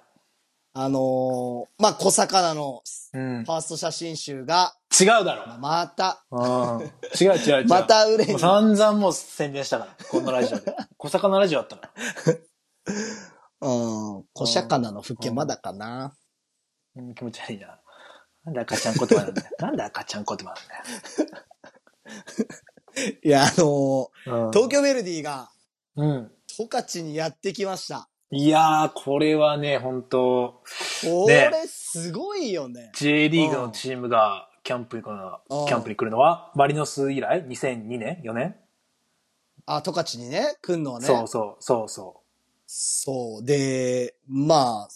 [0.73, 2.83] あのーまあ、小魚の
[3.15, 3.45] うん。
[3.45, 5.59] ファースト写真集が、違うだろう。
[5.59, 6.81] また、うん。
[7.19, 7.65] 違う違う違う。
[7.67, 9.95] また売れ散々もう宣伝したから。
[10.11, 10.75] このラジオで。
[10.97, 12.93] 小魚ラジオあったから。
[13.61, 14.25] うん。
[14.33, 16.15] 小魚の復権まだかな。
[16.95, 17.79] うん、気持ち悪いな。
[18.45, 19.49] なんで赤ちゃん言葉なんだよ。
[19.59, 20.55] なんで赤ちゃん言葉
[23.23, 24.51] いや、あのなんだよ。
[24.51, 25.49] ー東京ヴェルディが、
[25.95, 26.09] うん。
[26.09, 26.31] うん。
[26.47, 28.09] 十勝にやってきました。
[28.31, 30.61] いやー、これはね、本当
[31.03, 32.91] これ、すごいよね。
[32.95, 38.55] J リーグのチームがキャンプに来るのはうんキャンプに来るのは、マリノス以来 ?2002 年 ?4 年、
[39.65, 41.07] あ、十勝にね、来んのはね。
[41.07, 42.21] そうそう、そうそ
[42.71, 43.43] そう。
[43.43, 44.89] で、まあ、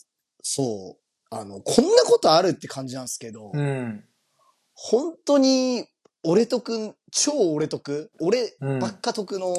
[0.43, 1.35] そう。
[1.35, 3.57] あの、こんなことあるって感じなんですけど、う。
[3.57, 4.05] うん。
[4.75, 5.87] 本当に、
[6.23, 9.55] 俺とくん、超俺とく、俺うんばっか得の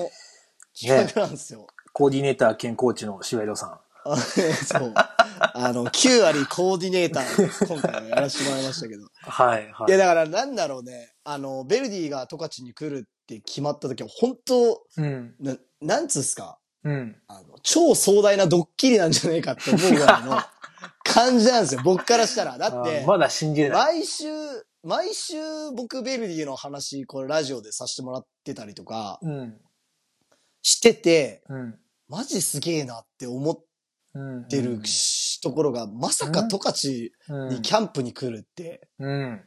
[0.80, 1.66] 企画なんですよ。
[1.92, 3.80] コーディネーター兼コーチの柴井さん。
[4.04, 4.94] あ そう。
[4.94, 9.08] あの、9割コーディネーター、今回はやらせてもらいましたけど。
[9.22, 9.88] はい、はい。
[9.88, 11.12] いや、だからなんだろうね。
[11.24, 15.34] あの、ベルディが十勝に来るって決まった時は、本当うん。
[15.40, 16.60] な、なんつうんすか？
[16.84, 17.16] うん。
[17.28, 20.38] あの、超壮大なドッキリなんじゃないかって思うぐらいの
[21.02, 21.80] 感じなんですよ。
[21.84, 22.58] 僕からしたら。
[22.58, 24.00] だってまだ信じれない。
[24.00, 24.24] 毎週、
[24.82, 25.34] 毎週
[25.74, 29.60] 僕ベルディの話、これラジオでさせてもらってたりとかうん。
[30.62, 31.78] してて、うん。
[32.08, 33.58] マジすげえなって思っ
[34.16, 34.48] うん。
[34.48, 37.48] てるしところが、まさか十勝うん。
[37.48, 39.44] にキャンプに来るって、うん。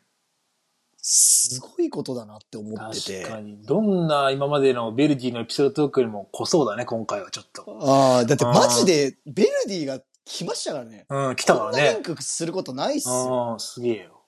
[1.09, 3.21] すごいことだなって思ってて。
[3.21, 3.65] 確かに。
[3.65, 7.79] どんな今までのベルディのエピソードトークよりも濃そうだね、今回はちょっと。
[7.81, 11.05] ああ、だってマジでベルディが来ましたからね。
[11.07, 12.03] うん、来たからねこんなリン。
[12.03, 13.51] クすることないっすよ。
[13.53, 14.25] うん、すげえよ。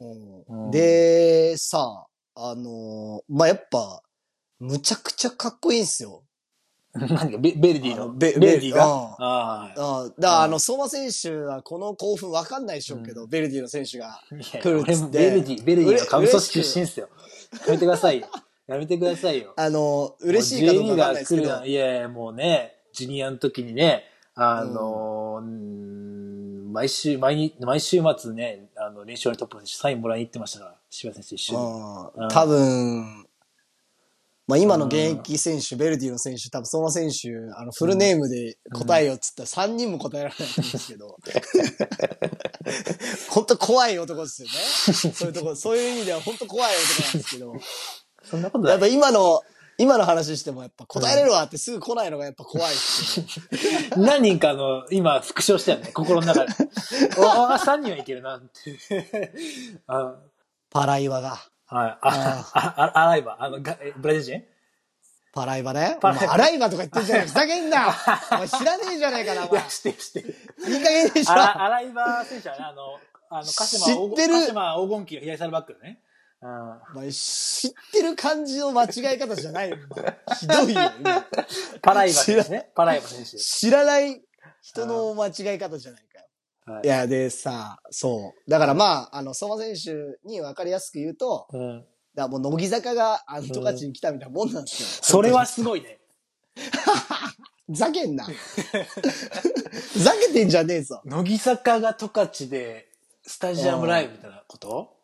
[0.00, 4.00] うんうんで、さ、あのーまあ、やっぱ、
[4.60, 6.24] むちゃくちゃかっこいいんすよ。
[7.14, 8.84] 何がベベルディのベベルディが？
[8.84, 8.90] うん。
[9.18, 14.20] ああだから、あの、相馬選手はこの興奮わかんないでしょうけど、ベルディの選手が。
[14.30, 15.18] 来るっつって。
[15.18, 17.08] ベルディ、ベルディのカブソうれ出身っすよ。
[17.66, 18.26] やめてくださいよ。
[18.66, 19.54] やめてくださいよ。
[19.56, 21.64] あの、嬉しいかどうかわかんないですけど。
[21.64, 25.42] いやいや、もうね、ジュニアの時にね、あの
[26.70, 31.56] 毎週、毎日、毎週末ね、あの、練習のトップの選手サインもらいに行ってましたから、柴田選手一緒
[32.14, 32.22] に。
[32.22, 32.28] うん。
[32.28, 33.26] 多分、
[34.48, 41.18] まあ今の現役選手、ベルディの選手、多分相馬選手、あの、フルネームで答えよっつったら3人も答えられないんですけど、
[43.28, 44.54] 本当怖い男ですよね。
[45.12, 47.52] そういうとこ、そういう意味では本当怖い男なんですけど、
[48.24, 48.72] そんなことない。
[48.72, 49.42] やっぱ今の、
[49.76, 53.20] 今の話してもやっぱ答えれるわってすぐ来ないのがやっぱ怖いです
[53.90, 56.54] けど、 何人かの、今、復唱したよね、心の中で。
[57.22, 59.30] ああ、3人はいけるな、って。
[59.86, 60.16] あ
[60.70, 61.38] パライバが。
[61.68, 61.98] はい。
[62.00, 64.44] あ、あ、あ、アライバ、あの、ブラジル人？
[65.32, 65.98] パライバね？
[66.00, 67.88] パライバアライバとか言ってんじゃねえふざけんな
[68.32, 69.62] お前知らねえじゃねえかな、お前。
[69.68, 70.36] 知ってる、知ってる。
[70.68, 72.98] いい加減でしょあら、アライバ選手はね、あの、
[73.30, 76.00] あの、鹿島知ってる鹿島黄金期の左サイドバックのね。
[76.40, 76.70] うん。
[76.70, 79.76] お前知ってる感じの間違い方じゃないよ、
[80.40, 81.26] ひどいよ、今
[81.82, 82.70] パライバ選手ね。
[82.74, 83.36] パライバ選手。
[83.36, 84.22] 知らない
[84.62, 86.27] 人の間違い方じゃないかよ。
[86.68, 86.86] はい。
[86.86, 88.50] いや、でさ、そう。
[88.50, 91.84] だからまあ、あの、相馬選手に分かりやすく言うと、うん。
[92.14, 94.88] だもう乃木坂が、あの、十勝に来たみたいなもんなんですよ。
[95.02, 96.00] それはすごいね。
[97.66, 98.24] ふざけんな。
[98.24, 101.02] ふざけてんじゃねえぞ。
[101.04, 102.88] 乃木坂が十勝で、
[103.26, 104.96] スタジアムライブみたいなこと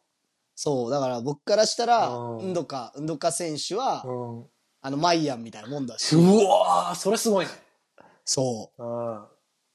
[0.56, 4.46] そう、だから僕からしたら、うんうんどか、うんどか選手は、うん。
[4.80, 7.52] あの、マイアンみたいなもんだし、うわー、それすごいね。
[8.24, 8.82] そう。
[8.82, 9.24] うん。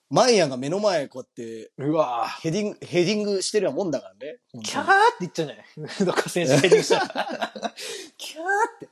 [0.10, 2.42] マイアンが目の前こうやって、うわー。
[2.42, 4.40] ヘディング、ヘディングしてるようなもんだからね。
[4.64, 7.06] キャーって言っちゃうんじゃないどっか選手ヘディングしたら。
[8.18, 8.42] キャー
[8.88, 8.90] っ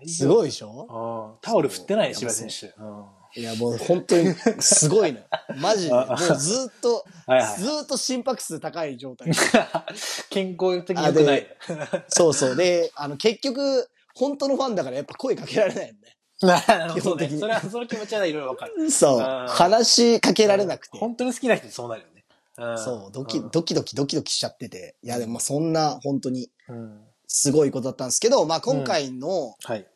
[0.00, 0.08] て。
[0.08, 1.32] すごいでしょ？
[1.32, 1.40] うん。
[1.40, 2.80] タオル振ってないね、そう柴田選手。
[2.80, 3.04] うん。
[3.34, 5.24] いや、もう本当にすごいのよ。
[5.56, 5.92] マジで。
[5.94, 9.30] もうずっと、はいはいずっと心拍数高い状態。
[10.30, 11.46] 健康的に良くない。
[12.08, 12.56] そうそう。
[12.56, 16.15] で、あの、結局、本当のファンだからやっぱ声かけられないよね。
[16.38, 18.90] 基本的にそれは、その気持ちはいろいろわかる。
[18.90, 19.20] そう。
[19.20, 20.98] 話しかけられなくて。
[20.98, 22.24] 本当に好きな人そうなるよね。
[22.58, 24.96] うんそう、ドキ、うんドキドキドキドキしちゃってて。
[25.02, 29.86] いや、でもまあそんな、本当に、うんすごいことだったんですけど、まあ今回の、はい。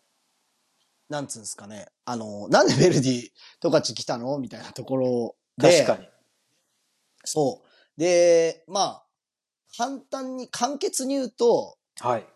[1.09, 4.37] なんつうんですかね、あの、なんでベルディ、十勝来たの？
[4.39, 6.09] みたいなところで、確かに。
[7.25, 8.01] そう。
[8.01, 9.05] で、まあ、
[9.77, 12.27] 簡単に、簡潔に言うと、はい。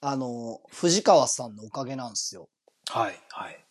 [0.00, 2.48] あの、藤川さんのおかげなんですよ。
[2.90, 3.18] はい。
[3.30, 3.64] はい。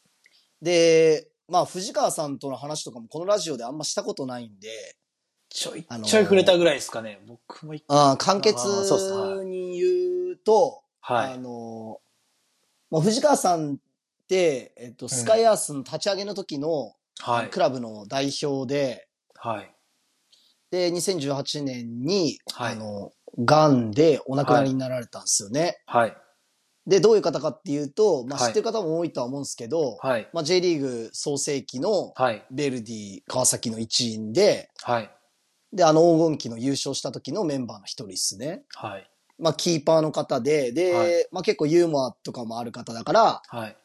[0.62, 4.70] で、まあ、藤川さんとの話とかもこのラジオであんましたことないんで、
[5.50, 7.22] ちょい、あのーちょい触れたぐらいですかね。
[7.28, 8.66] 僕も一あー簡潔
[9.46, 12.00] に言うと、はいあの、
[12.92, 13.78] まあ、藤川さんっ
[14.28, 17.60] て、えっと、スカイアースの立ち上げの時の、はいク。
[17.60, 19.72] ラブの代表で、はい。
[20.72, 25.78] で、2018年に、はいあの、癌でお亡くなりになられたんですよね。
[25.86, 26.18] はい。
[26.88, 30.30] で、どういう方かっていうと、まあ、はい知ってる方も多いとは思うんですけど、はい。
[30.34, 32.46] まあ、J リーグ創世期のはい。
[32.52, 35.10] ベルディ川崎の一員で、はい。
[35.74, 38.64] で、あの黄金期の優勝した時のメンバーの一人ですね。
[38.76, 39.10] はい。
[39.40, 43.76] まあ、キーパーの方で、で、はいまあ結構ユーモアとかもある方だから、はい。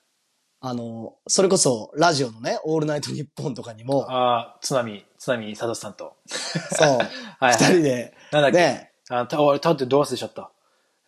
[0.62, 6.16] あの、それこそラジオのね、オールナイトニッポンとかにも、ああ、津波、津波佐藤さんと。
[6.26, 6.98] そう、
[7.40, 7.74] はい、二はい。
[7.76, 10.52] 人で、なんだっけ、ね、あ、た、俺、たってどう忘れちゃった？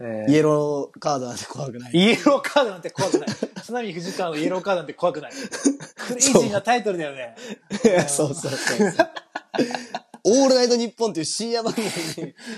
[0.00, 1.92] えーイエローカードなんて怖くない。
[1.94, 3.28] イエローカードなんて怖くない。
[3.62, 5.33] 津波藤川のイエローカードなんて怖くない。
[6.09, 7.37] クレイジーなタイトルだよね。
[8.09, 9.09] そうそうそうそう。
[10.24, 11.90] オールナイトニッポンっていう深夜番組に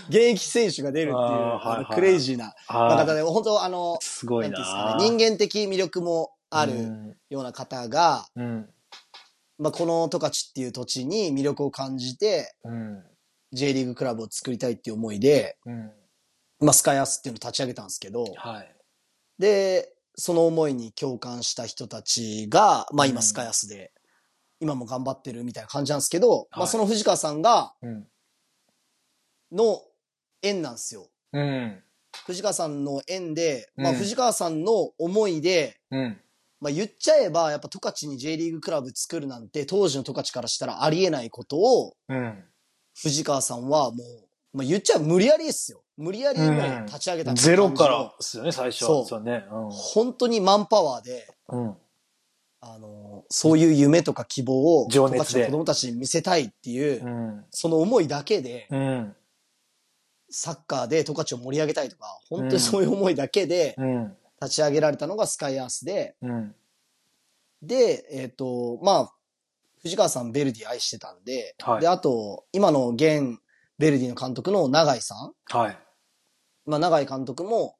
[0.08, 8.68] 現役選手が出るっていう、あーはいあのはいクレイジーなあー方で、本当あの、すごいなんていうんですなかね、人間的魅力もあうるんような方が、うん。
[9.58, 13.02] まあ、この十勝っていう土地に魅力を感じて、うん。
[13.52, 15.90] J リーグクラブを作りたいっていう思いで、うん。
[16.64, 18.76] まあ、スカイアスっていうのを立ち上げたんですけど、はい。
[19.38, 23.92] で、その思いに共感した人たちが、まあ今うんスカイアスで、
[24.60, 28.06] 今も頑張ってるみたいな感じなんですけど、まはいあその藤川さんが、うん。
[29.52, 29.82] の
[30.42, 31.10] 縁なんですよ。
[31.32, 31.82] うん。
[32.26, 36.20] 藤川さんの縁で、まあうん藤川さんの思いで、うん。
[36.60, 42.44] まあ言っちゃえば、やっぱ十勝に J リーグクラブ作るなんて、当時の十勝からしたらありえないことを、うん。
[42.94, 44.23] 藤川さんはもう、
[44.54, 45.82] まあ言っちゃ無理やりですよ。
[45.96, 48.84] 無理やりうん立ち上げたゼロからですよね、最初。
[48.84, 49.44] そうそうね。
[49.70, 51.76] 本当にマンパワーで、うん。
[52.60, 57.44] あの、そういう夢とか希望を、情熱子供たちに見せたいっていう、うん。
[57.50, 59.14] その思いだけで、うん。
[60.30, 64.16] サッカーで十勝を盛り上げたいとか、本当にそういう思いだけでうん。
[64.40, 66.54] 立ち上げられたのがスカイアースで、うん。
[67.62, 69.14] で、えっ、と、まあ、
[69.82, 73.38] 藤川さんベルディ愛してたんで、はいで、あと、今の現
[73.78, 75.78] ベルディの監督の永井さん、はい。
[76.66, 77.76] まあ、永井監督も、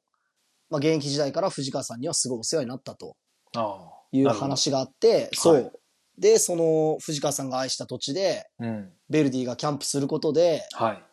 [0.69, 3.15] まあ、現役時代から藤川さんにはすごいお世話になったと
[3.55, 4.05] ああ。
[4.11, 4.29] いう。
[4.29, 5.53] 話があって、そう。
[5.55, 5.71] はい
[6.17, 8.89] で、その藤川さんが愛した土地で、うん。
[9.09, 11.03] ベルディがキャンプすることで、はい。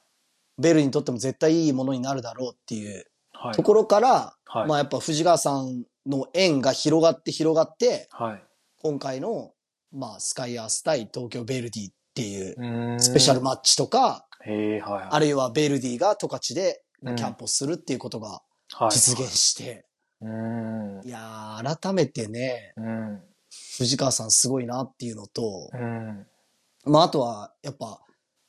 [0.59, 3.55] ベルディにとっても絶対いいものになるだろうっていうはい。
[3.55, 8.43] ところから、はいまあやっぱ藤川さんの縁が広がって広がって、はい。
[8.81, 9.51] 今回の、
[9.93, 15.07] まあスカイアース対東京ベルディっていううーんスペシャルマッチとか、へえ、はい。
[15.11, 18.43] あるいはベルディが十勝でキうんャンプをするっていうことが
[18.75, 18.91] はい。
[18.91, 19.85] 実現して、
[20.21, 21.07] うーん。
[21.07, 23.21] いやー、改めてね、うん。
[23.79, 26.27] 藤川さんすごいなっていうのと、うん。
[26.85, 28.01] まああとはやっぱ、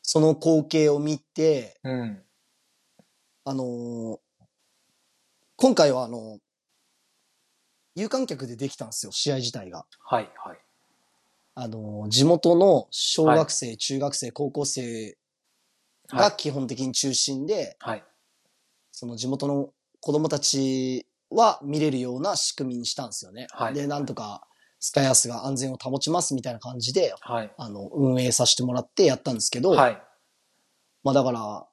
[0.01, 2.23] その光景を見て、うん。
[3.45, 4.17] あのー
[5.55, 6.39] 今回はあの、
[7.95, 9.85] 有観客でできたんですよ、試合自体が。
[9.99, 10.29] はい。
[10.43, 10.57] はい。
[11.55, 15.15] あのー地元の小学生、中学生、高校生
[16.13, 18.03] が基本的に中心で、はい。
[18.91, 23.47] その地元の子供たちは見れるような仕組みにしたんですよね。
[23.51, 24.47] はいで、なんとか
[24.79, 27.51] スカイアースが安全を保ちますみたいな感じで、はい。
[27.57, 30.01] あの、運営させてもらってやったんですけど、はい。
[31.05, 31.65] まあだから、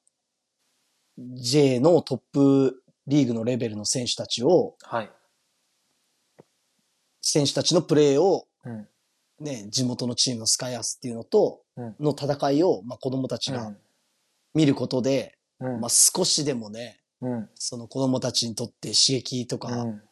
[1.19, 5.11] J のトップリーグのレベルの選手たちを、はい。
[7.21, 8.87] 選手たちのプレーを、うん。
[9.41, 13.75] ね、地元のチームのスカイアースっていうのと、うんの戦いを、まあ子供たちが
[14.55, 15.81] 見ることで、うん。
[15.81, 17.49] まあ少しでもね、うん。
[17.55, 20.03] その子供たちにとって刺激とか、うん。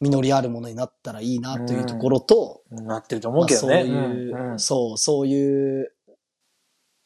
[0.00, 3.74] 実りあるものになったらいいなというところと、なってると思うけどね。
[3.74, 5.94] まあそういう、そう、そういう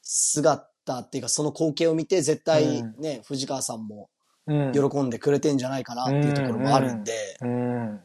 [0.02, 4.10] 姿っていうか、その光景を見て絶対うんね、藤川さんも
[4.48, 4.72] うん。
[4.72, 8.00] 喜んでくれてんじゃないかなっていうところもあるんで、うん。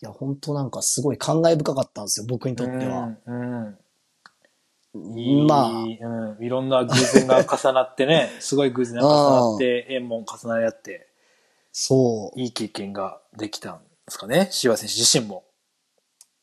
[0.00, 3.16] いや、本当なんかすごい感慨深かったんですよ、僕にとっては。
[3.26, 3.78] うん。
[4.94, 6.36] まあうん。
[6.44, 11.08] いろんな偶然が重なってね、 すごい偶然が重なって、縁も重なり合って、
[11.72, 12.40] そう。
[12.40, 14.48] いい経験ができたんですかね。
[14.52, 15.44] 柴選手自身も。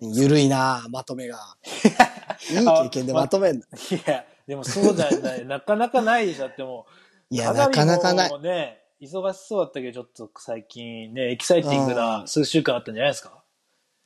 [0.01, 1.39] ゆるいなまとめが。
[2.51, 3.61] いい経験でまとめんの。
[3.61, 3.65] い
[4.05, 5.45] や、でもそうじゃない。
[5.45, 6.47] なかなかないでしょ。
[6.47, 6.85] だっても
[7.31, 7.35] う。
[7.35, 13.40] いや、なかなかないね、忙しそうだったけど、ちょっと最近ね、エキサイティングな数週間あったんじゃないですか？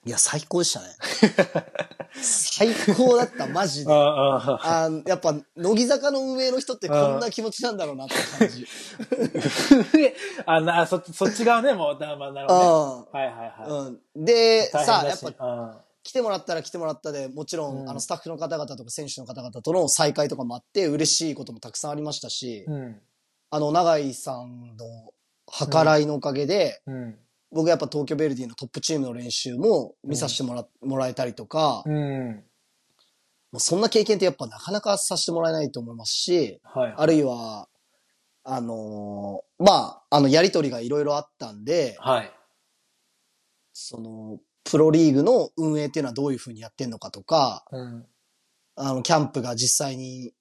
[0.05, 0.85] いや、最高でしたね。
[2.21, 3.91] 最高だった、マジで。
[3.93, 8.67] ああ、やっぱ、乃木坂の運営の人ってこんな気持ちなんだろうなって感じ。
[10.45, 12.65] あなそ、そっち側ね、もう、だまあ、なるほどね。
[13.11, 13.71] うはいはいはい。
[13.71, 13.99] ん。
[14.15, 14.25] うん。
[14.25, 15.51] で、さあ、やっぱ、う
[15.81, 23.01] ん来てもらったら来てもらったで、もちろん、うんあの、スタッフの方々とか選手の方々との再会とかもあって、嬉しいこともたくさんありましたし、うん。
[23.49, 25.13] あの、永井さんの
[25.67, 27.17] 計らいのおかげで、うん。
[27.55, 32.43] 僕やっぱ東京ベルディのトップチームの練習も見させてもら,、もらえたりとか、うん。
[33.53, 36.93] もうそんな経験ってやっぱなかなかさせてもらえないと思いますし、はい。
[36.97, 37.69] あるいは、
[38.43, 39.71] あのーま
[40.09, 42.31] あ、あの、やりとりがいろいろあったんで、はい。
[43.71, 48.05] その、プロリーグの運営っていうのはどういう風にやってんのかとか、うん。
[48.75, 50.33] あの、キャンプが実際に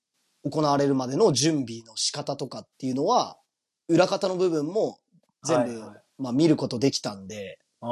[0.42, 3.38] 行われるまでの準備の仕方とかっていうのは、
[3.86, 4.98] 裏方の部分も
[5.44, 7.86] 全部、はいはいまあ見ることできたんで、あ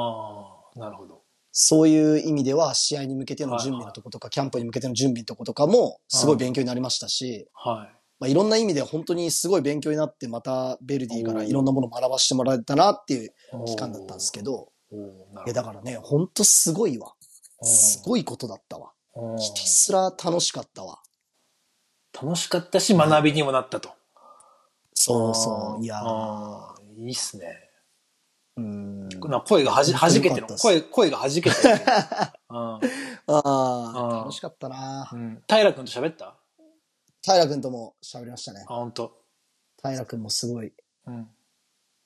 [0.75, 1.21] あ、なるほど。
[1.51, 8.03] そういう意味では試合に向けての準備のとことか、キャンプに向けての準備のとことかも、すごい勉強になりましたし、はい。
[8.19, 13.33] まあ、いろんな意味で本当にすごい勉強になって、またベルディからいろんなものを学ばせてもらえたなっていう
[13.67, 14.71] 期間だったんですけど、
[15.45, 17.13] いやだからね、本当すごいわ。
[17.61, 18.91] すごいことだったわ。
[19.15, 20.99] うんひたすら楽しかったわ。
[22.19, 23.91] 楽しかったし、学びにもなったと。
[24.95, 25.83] そうそう。
[25.83, 26.01] いや
[26.97, 27.62] いいっすね。
[28.57, 29.09] うん。
[29.29, 31.53] な声がはじ、本当弾けてる声、声が弾けてる。
[32.49, 32.79] うんあ
[33.27, 35.43] あ楽しかったなうん。
[35.47, 36.35] 平君と喋った？
[37.21, 38.73] 平君とも喋りましたねあ、。
[38.75, 39.17] 本当。
[39.81, 40.73] 平君もすごい
[41.07, 41.29] うん。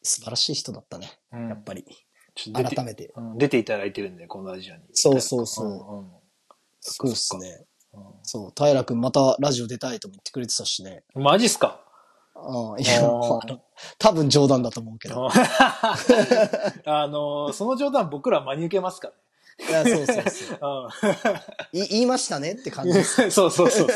[0.04, 1.20] 素晴らしい人だったね。
[1.34, 1.86] うんやっぱり。
[2.54, 3.12] 改めて。
[3.16, 4.82] うん出ていただいてるんで、このラジオに。
[4.94, 6.12] そうそうそううんうん
[6.80, 7.66] そうですね。
[7.94, 8.54] うんそう。
[8.56, 11.04] 平君またラジオ出たいとも言ってくれてたしね。
[11.16, 11.84] マジっすか？
[12.80, 13.02] いや、
[13.98, 15.30] 多分冗談だと思うけど。
[16.86, 19.12] あ の、その冗談僕ら真に受けますか
[19.60, 20.60] いや、そうそうそう。
[20.62, 20.90] ら
[21.74, 23.22] い 言いましたねって感じです。
[23.26, 23.32] ね。
[23.32, 23.88] そうそうそう。
[23.88, 23.90] う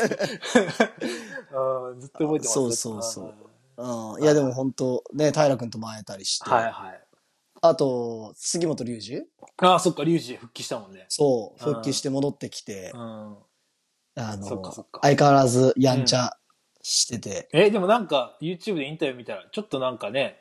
[1.94, 2.52] んずっと覚えてます。
[2.52, 3.34] そうそうそう
[4.14, 4.22] うん。
[4.22, 6.50] いや、でも本当ね、平君とも会えたりして。
[6.50, 7.00] はいはい。
[7.64, 9.22] あと、杉本隆二？
[9.68, 11.06] ああ、そっか、リュウジ復帰したもんね。
[11.08, 13.36] そう、うん復帰して戻ってきてう、ん。
[14.14, 16.36] あのかそっか、相変わらずやんちゃ
[16.82, 20.38] してて、え、でもなんか、YouTube でインタビュー見たら、ちょっとなんかね、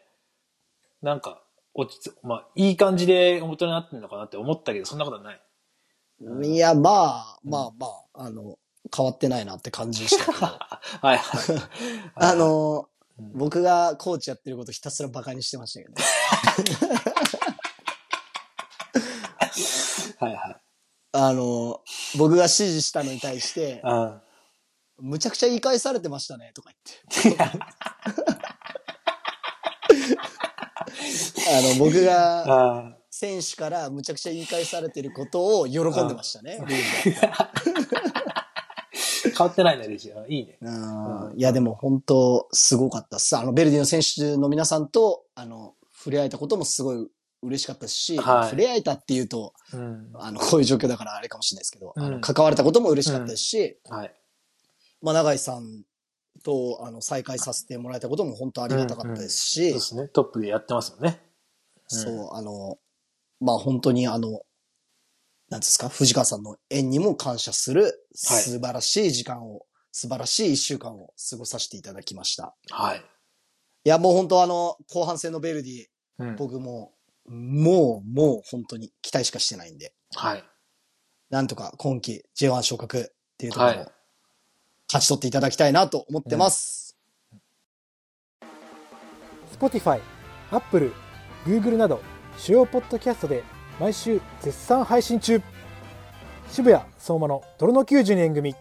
[1.02, 1.42] なんか、
[1.74, 5.42] 落ち着、まあ、いい感じで大人になってんのかなって思ったけど、そんなことはない。
[6.44, 8.58] いや、まあ、まあまあ、あの、
[8.96, 11.20] 変わってないなって感じでしたけど、 はいはい。
[12.16, 12.86] あの、うん
[13.34, 16.02] 僕がコーチやってることひたすらバカにしてましたけどね。
[20.20, 20.56] はいはい。
[21.14, 21.82] あの、
[22.18, 24.22] 僕が指示したのに対して、あ
[25.02, 26.72] むちゃくちゃ言い返されてましたね、とか
[27.24, 27.44] 言って。
[31.50, 37.52] あの、僕があ選手からむちゃくちゃ言い返されてることを喜んでましたね、ルールは
[39.38, 40.58] 変わってないね、レジいいね。
[40.62, 43.36] うんいや、でも本当すごかったっす。
[43.38, 47.08] あの、ベルディの選手の皆さんと、あの、触れ合えたこともすごい
[47.44, 50.12] 嬉しかったし、はい触れ合えたっていうと、うん。
[50.16, 54.14] あの、こういう状況だからあれかもしれないですけど、あのうん関われたことも嬉しかったですし、はい。
[55.02, 55.84] まあ、永井さん
[56.44, 60.08] と、あの、再会させてもらえたことも本当ありがたかったですし、そうですね。
[60.10, 61.22] トップでやってますもんね。
[61.88, 62.78] そう、あの、
[63.40, 64.42] まあ、本当にあの、
[65.50, 72.56] なんですか、藤川さんの縁にも感謝するはい素晴らしい時間を、素晴らしい一週間を過ごさせていただきました。
[72.70, 73.00] はい。
[73.00, 75.86] いや、もう本当あの、後半戦のベルディ、
[76.20, 76.36] うん。
[76.38, 76.94] 僕も、
[77.26, 80.44] もう、もう本当に期待しかしてないんで、はい。
[81.30, 83.04] なんとか今季 J1 昇格っ
[83.38, 83.92] ていうところをはい
[84.92, 86.98] 勝ち取っていただきたいなと思ってます。
[89.58, 90.02] Spotify、
[90.52, 90.92] Apple、
[91.46, 92.02] Google など
[92.38, 93.44] 主要ポッドキャストで
[93.80, 95.42] 毎週絶賛配信中。
[96.50, 98.54] 渋谷相馬の泥の92年組。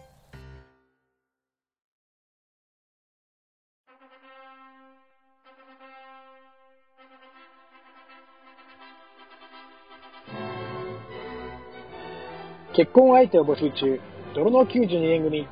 [12.73, 13.99] 結婚相手を募集中。
[14.33, 15.45] 泥の92年組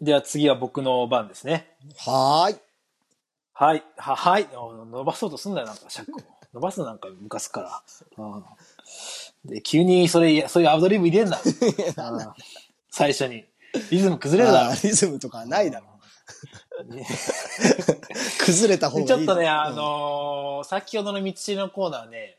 [0.00, 1.74] では次は僕の番ですね。
[1.98, 2.56] はーい。
[3.52, 3.84] はい。
[3.96, 4.48] は、はい。
[4.54, 6.20] お伸ばそうとすんだよ、なんか、尺を。
[6.54, 7.82] 伸ばすのなんかムカつくから。
[8.24, 8.44] うん
[9.44, 11.38] で、急にそれ、そういうアドリブ入れんな。
[11.42, 12.34] うん
[12.90, 13.44] 最初に。
[13.90, 15.86] リズム崩れるだろリズムとかないだろ。
[16.86, 17.06] ね
[18.44, 22.38] 崩れた方がいいちょっとね、あうんのー先ほどの道のコーナーね、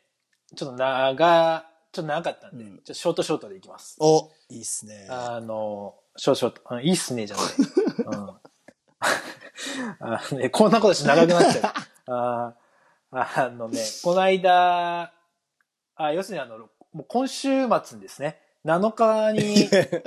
[0.55, 3.97] ちょっと長、ちょっと長かったんで、うんちょっとショートショートでいきます。
[3.99, 5.07] お、いいっすね。
[5.09, 7.45] あのーショートショート、うんいいっすね、じゃない。
[10.31, 11.73] うんね、こんなことして長くなっちゃう。
[12.11, 15.13] あーあのね、この間、
[15.95, 16.57] あ要するにあの、
[16.91, 19.55] もう今週末にですね、7日に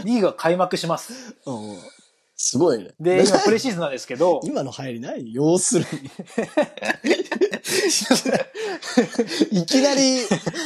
[0.04, 1.36] リーグが開幕します。
[1.46, 1.78] うん
[2.44, 2.90] すごいね。
[2.98, 5.32] で、今プレシーズンなんですけど、 今の入りない？
[5.32, 6.10] 要するに。
[9.50, 10.18] いきなり、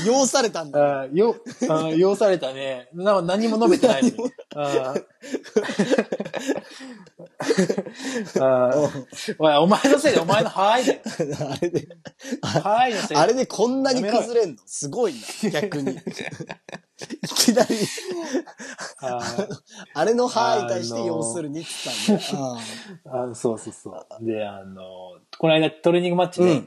[0.07, 1.01] 要されたんだ。
[1.03, 1.37] あーよ、
[1.97, 2.89] 要されたね。
[2.93, 4.15] な何も述べてないのに。
[9.39, 11.01] お前のせいでお前のハイだよ。
[11.51, 11.89] あれで、
[12.43, 14.63] のせいあれでこんなに崩れんの？
[14.67, 15.97] すごいな、逆に。
[15.97, 16.01] い
[17.29, 17.77] きなり、
[19.93, 21.69] あれの範囲に対して要するにって
[22.09, 22.57] 言ったんだよ。
[23.31, 24.07] あそうそうそう。
[24.25, 24.83] で、あの、
[25.39, 26.66] この間トレーニングマッチで、うん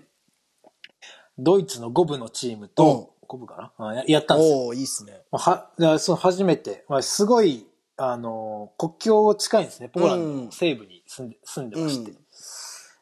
[1.43, 3.87] ドイツの5部のチームと、5部かな？
[3.87, 4.57] あややったんですよ。
[4.67, 5.21] おー、いいっすね。
[5.31, 7.65] まあは、その初めて、まあ、すごい、
[7.97, 9.89] あの、国境近いんですね。
[9.89, 12.13] ポーランドうんの西部に住んで住んでまして。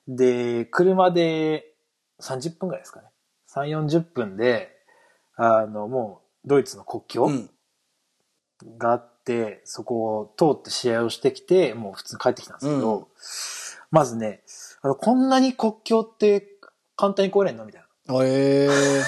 [0.07, 1.73] で、車で
[2.21, 3.07] 30分ぐらいですかね。
[3.53, 4.69] 3、40分で、
[5.35, 7.49] あの、もう、ドイツの国境うん。
[8.77, 13.05] があって、そこを通って試合をしてきて、もう普通に帰ってきたんですけど、うん
[13.89, 14.41] まずね、
[14.81, 16.45] あの、こんなに国境って
[16.97, 17.65] 簡単に越えれんの？
[17.65, 17.86] みたいな。
[18.09, 19.03] えー。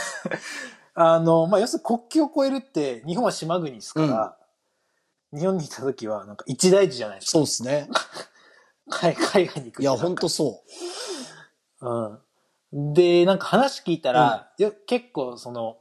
[0.95, 4.37] あの、まあ、要するに国境を越えるって、日本は島国ですから、
[5.31, 7.31] 日本にいた時は、なんか一大事じゃないですか。
[7.31, 7.89] そうっすね。
[8.89, 10.63] 海海外に行くいや、ほんとそ
[11.81, 12.93] うん。
[12.93, 15.77] で、なんか話聞いたら、よ結構その、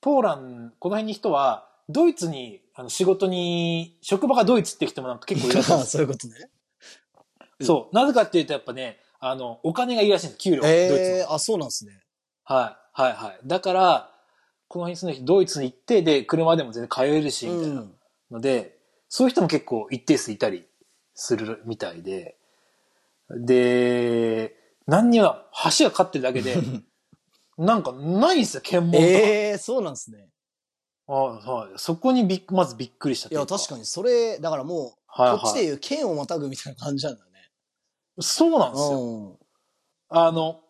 [0.00, 5.78] ポーラン、この辺に人は、ドイツに、あの仕事に、職場がドイツって人もなんか結構いるらしいんう。
[5.80, 6.50] です そういうことね。
[7.60, 7.94] そう。
[7.94, 10.62] なぜかっていうと、やっぱね、あの、お金がいいらしいんです、給料。
[10.62, 10.76] ドイツ
[11.10, 11.16] の。
[11.16, 12.00] えー、あ、そうなんですね。
[12.52, 13.38] はい、はい、はい。
[13.46, 14.10] だから、
[14.68, 17.80] この辺に住んでる人、ドイツに行って、で、車でも全然通えるし、みたいな。
[17.80, 17.94] うん
[18.30, 18.78] ので、
[19.08, 20.66] そういう人も結構一定数いたり
[21.14, 22.36] するみたいで、
[23.30, 24.54] で、
[24.86, 25.46] 何には
[25.78, 26.56] 橋がかってるだけで、
[27.58, 29.04] なんかないんですよ、検問とか。
[29.04, 30.28] えー、そうなんですね。
[31.06, 33.80] はいはい、そこにびっまずびっくりしたいや、確かに。
[33.80, 37.30] に、それ、だからもう、はいはいこっちでいう剣をまたぐみたいな感じなんだね。
[38.20, 39.00] そうなんですよ。
[39.00, 39.38] うん。
[40.08, 40.62] あの、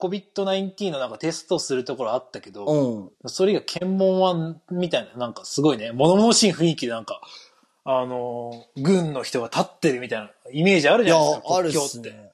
[0.00, 3.28] COVID-19 のなんかテストするところあったけど、うん。
[3.28, 7.20] それ以外検問は、みたいな、なんかすごいね、物々しい雰囲気でなんか、
[7.84, 11.88] あの、軍の人が立ってるみたいなイメージあるじゃないですか、、あるっ国境って。
[11.88, 12.30] すね。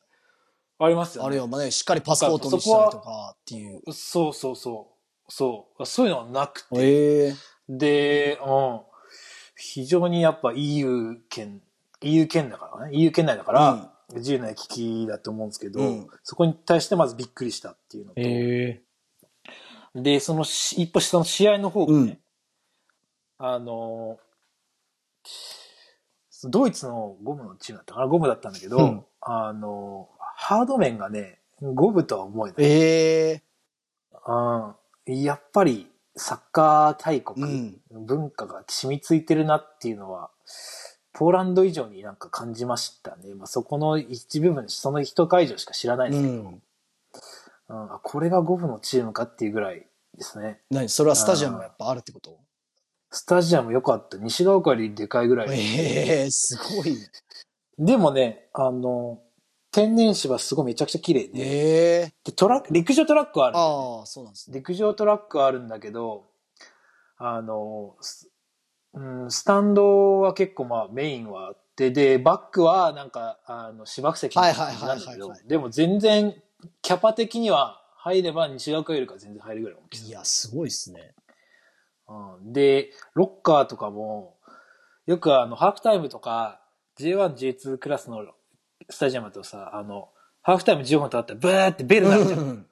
[0.78, 1.26] ありますよね。
[1.26, 3.92] あるよ、まあね、しっかりパスポートにしたりとかっていう。
[3.92, 4.88] そうそうそ
[5.28, 5.32] う。
[5.32, 5.86] そう。
[5.86, 6.66] そういうのはなくて。
[6.72, 7.34] ええ
[7.68, 8.80] で、うん。
[9.56, 11.61] 非常にやっぱ EU 圏、
[12.00, 12.96] EU 圏だからね。
[12.96, 16.08] EU 圏内だから、自由な行き来だと思うんですけど、うん。
[16.22, 18.80] そこに対してまずびっくりしたっていうのと、え
[19.94, 22.18] で、そのし、一歩下の試合の方がね、うん。
[23.38, 24.18] あの、
[26.44, 29.04] ドイツのゴムのチームだったかなゴムだったんだけど、うん。
[29.20, 32.61] あの、ハード面がね、ゴムとは思えない。
[32.61, 33.42] ええ
[34.26, 34.74] うん
[35.06, 37.80] やっぱりサッカー大国、うん。
[38.06, 40.30] 文化が染みついてるなっていうのは、
[41.12, 43.34] ポーランド以上になんか感じましたね。
[43.34, 46.46] まあ、そこの一部分、その一会場しか知らないんですけど、うん。
[46.46, 46.62] うん
[47.72, 49.86] あこれがゴフのチームかっていうぐらい
[50.18, 50.61] ですね。
[50.72, 52.36] 何それはスタジアムがやっぱあるってこと？
[53.12, 54.16] スタジアム良かった。
[54.16, 55.48] 西が丘よりでかいぐらい。
[55.52, 56.96] ええすごい。
[57.78, 59.20] でもね、あの、
[59.70, 64.56] 天然芝すごいめちゃくちゃ綺麗で、ええでトラック、陸上トラックはあるねああ、そうなんですね。
[64.56, 66.24] 陸上トラックはあるんだけど、
[67.18, 68.30] あの、ス
[68.93, 76.43] うん、スタンドは結構まあメインはあって、で、バックはなんか、あの、芝生席みたいな感じなんだけどはいはいはいはいはい、でも全然、
[76.82, 80.11] キャパ的には入れば西学よりか全然入るぐらいの大きさい。
[80.11, 81.14] や、すごいっすね。
[82.09, 84.36] うん、で、ロッカーとかも、
[85.07, 86.61] よくあの、ハーフタイムとか、
[86.99, 88.26] J1、J2 クラスの
[88.88, 90.09] スタジアムだとさ、あの、
[90.43, 92.41] ハーフタイム15分経ったらブーってベル鳴るじゃん。
[92.41, 92.66] うん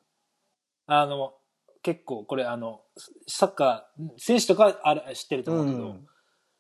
[0.91, 1.35] あの、
[1.89, 2.83] 結構これあの、
[3.27, 6.07] サッカー、選手とかある知ってると思うけど、うん。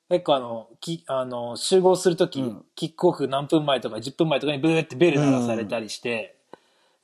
[0.09, 2.65] 結構あの、きあの集合するとき、うん。
[2.75, 6.39] キックオフ何分前とか10分前とかにブーってベル鳴らされたりして、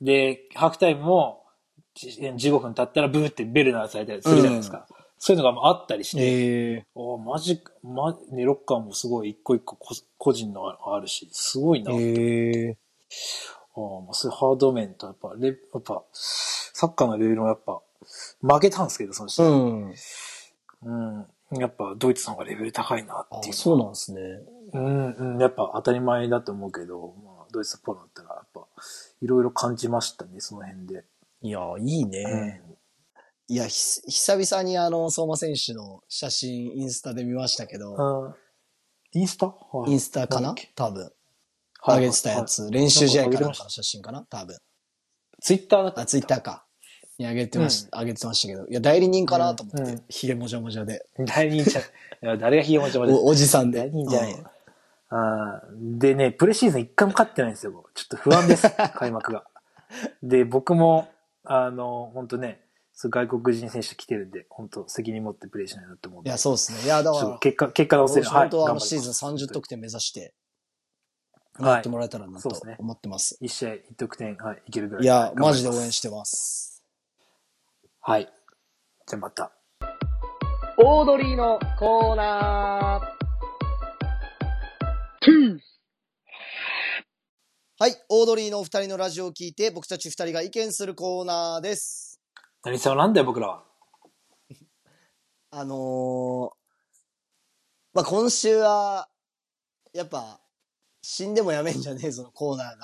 [0.01, 1.43] で、ハーフタイムも
[1.93, 4.87] じ15分経ったらブーってベル鳴らされたりするじゃないですか。
[5.19, 11.91] そういうのがあったりして、ええおマジか、ま、ね、ロッカーもすごい一個一個こ個人のあるし、すごいな。
[11.93, 12.77] ええ
[13.77, 17.81] ああ、まあ、そういうハード面と、やっぱ、レやっぱ、サッカーのレベルもやっぱ、
[18.41, 19.45] 負けたんですけど、その試合。
[19.45, 19.95] うん。
[20.81, 20.91] う
[21.55, 21.59] ん。
[21.59, 23.53] やっぱ、ドイツの方がレベル高いなあっていう。
[23.53, 24.21] そうなんですね。
[24.73, 28.67] うん、うん、やっぱ当たり前だと思うけど、まあ、ドイツとポーランドだったら、やっぱ、
[29.21, 31.05] いろいろ感じましたね、その辺で。
[31.41, 32.61] いや、いいね。
[33.47, 38.29] いや、ひ久々にあの、相馬選手の写真、インスタで見ましたけど、うん。
[38.29, 38.35] あ
[39.11, 39.45] インスタ？
[39.45, 40.53] はいインスタかな？
[40.75, 41.03] 多分。
[41.79, 42.69] はい上げてたやつ。
[42.71, 44.25] 練習試合かなかの写真かな？
[44.29, 44.57] 多分。
[45.39, 46.01] ツイッターだった。
[46.01, 46.64] あ、ツイッターか。
[47.19, 48.67] に上げてました、上げてましたけど。
[48.67, 50.03] いや、代理人かなと思ってうんうん。
[50.09, 51.05] ひげもじゃもじゃで。
[51.25, 51.83] 誰にじゃ、い
[52.21, 53.13] や誰がひげもちまで。
[53.13, 53.79] おおじさんで。
[53.79, 54.51] 誰にじゃないうんよ。
[55.09, 57.85] あーでね、プレシーズン一回も勝ってないんですよ。
[57.93, 59.45] ちょっと不安です、 開幕が。
[60.23, 61.07] で、僕も、
[61.43, 62.61] あの、本当ね、
[62.93, 66.29] そう外国人選手来てるんで、本当責任持ってプレーしないなって思うんで。
[66.29, 66.81] いや、そうですね。
[66.83, 68.25] いや、だから、結果、結果直せる。
[68.25, 70.31] 本当はあのシーズン30得点目指して、はい
[71.57, 73.37] やってもらえたらなとそうですね思ってます。
[73.39, 75.03] 一試合一得点、はい、いけるぐらい。
[75.05, 75.73] いや、はいマジで応。
[75.81, 76.74] 援してます。
[78.07, 78.29] はい。
[79.07, 79.51] じゃあまた。
[80.77, 83.15] オードリーのコーナー。
[87.79, 92.21] はい、オードリーのお二人のラジオを聞いて、僕たち二人が意見するコーナーです。
[92.63, 93.63] 何様なんだよ、僕らは。
[95.49, 96.49] あのー、
[97.95, 99.09] まあ、今週は、
[99.93, 100.39] やっぱ、
[101.01, 102.77] 死んでもやめんじゃねえぞのコーナー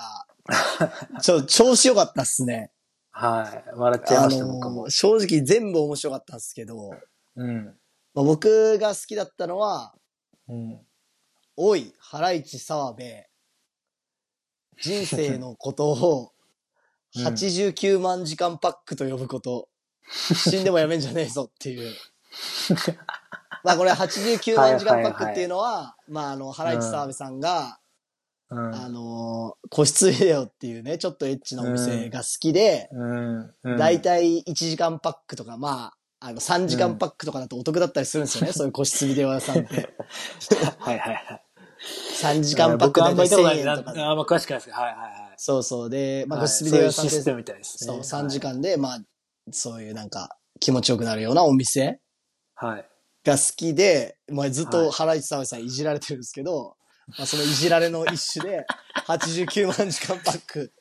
[1.14, 2.72] が、 ちょ、調子良かったっすね。
[3.12, 3.70] はい。
[3.76, 4.90] 笑っちゃいあました、の僕もー。
[4.90, 6.90] 正直全部面白かったんですけど、
[7.36, 7.64] うん。
[8.14, 9.94] まあ、僕が好きだったのは、
[10.48, 10.80] うん。
[11.56, 13.02] おい、ハライチ澤部、
[14.80, 16.32] 人生のことを、
[17.14, 19.68] うん89万時間パックと呼ぶこと、
[20.10, 21.94] 死んでもやめんじゃねえぞっていう。
[23.64, 27.78] まあこれ89万時間パックっていうのは、まああの、ハライチ澤部さんが、
[28.52, 28.74] うん。
[28.74, 33.54] あのー個室ビデオっていうね、ちょっとエッチなお店が好きで、うん。
[33.64, 39.88] うんだいたい1時間パックとか、まあ、あの、3時間パックとかだとお得だったりするんですよね、 そういう個室ビデオ屋さんって。
[40.78, 41.42] はいはいはい。
[42.20, 43.72] 3時間パック僕あんまりだいたい1000行ったことないな。
[43.72, 44.02] 円とかで。
[44.02, 44.76] あんま詳しくないですけど。
[44.76, 45.12] はいはいはい。
[45.36, 45.90] そうそう。
[45.90, 47.44] で、まあ、はい個室ビデオ屋さんってそういね。
[47.62, 49.00] そう、3時間で、まあ、
[49.50, 52.00] そういうなんか、気持ちよくなるようなお店
[52.54, 52.70] はい。
[52.70, 52.88] はい。
[53.24, 56.76] が好きで、まあ、ずっはいとハライチ澤部さんいじられてるんですけど、
[57.18, 58.66] まあ、そのいじられの一種で、
[59.06, 60.72] 89万時間パック、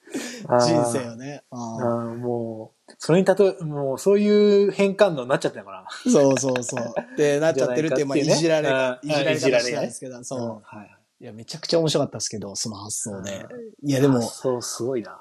[0.44, 1.44] 人生よね。
[1.50, 7.18] ああーもう、それに例え、もうそういう変換のになっちゃってるのかーそうそうそう。
[7.18, 10.24] で、 なっちゃってるっていう、まあ、いじられが、いじられ方してうんたんですけど、な。
[10.24, 10.40] そう。
[10.42, 10.98] んはい。
[11.22, 13.88] いや、めちゃくちゃ面白かったですけど、その発想でう。
[13.88, 15.20] いや、でも、そう、すごいな。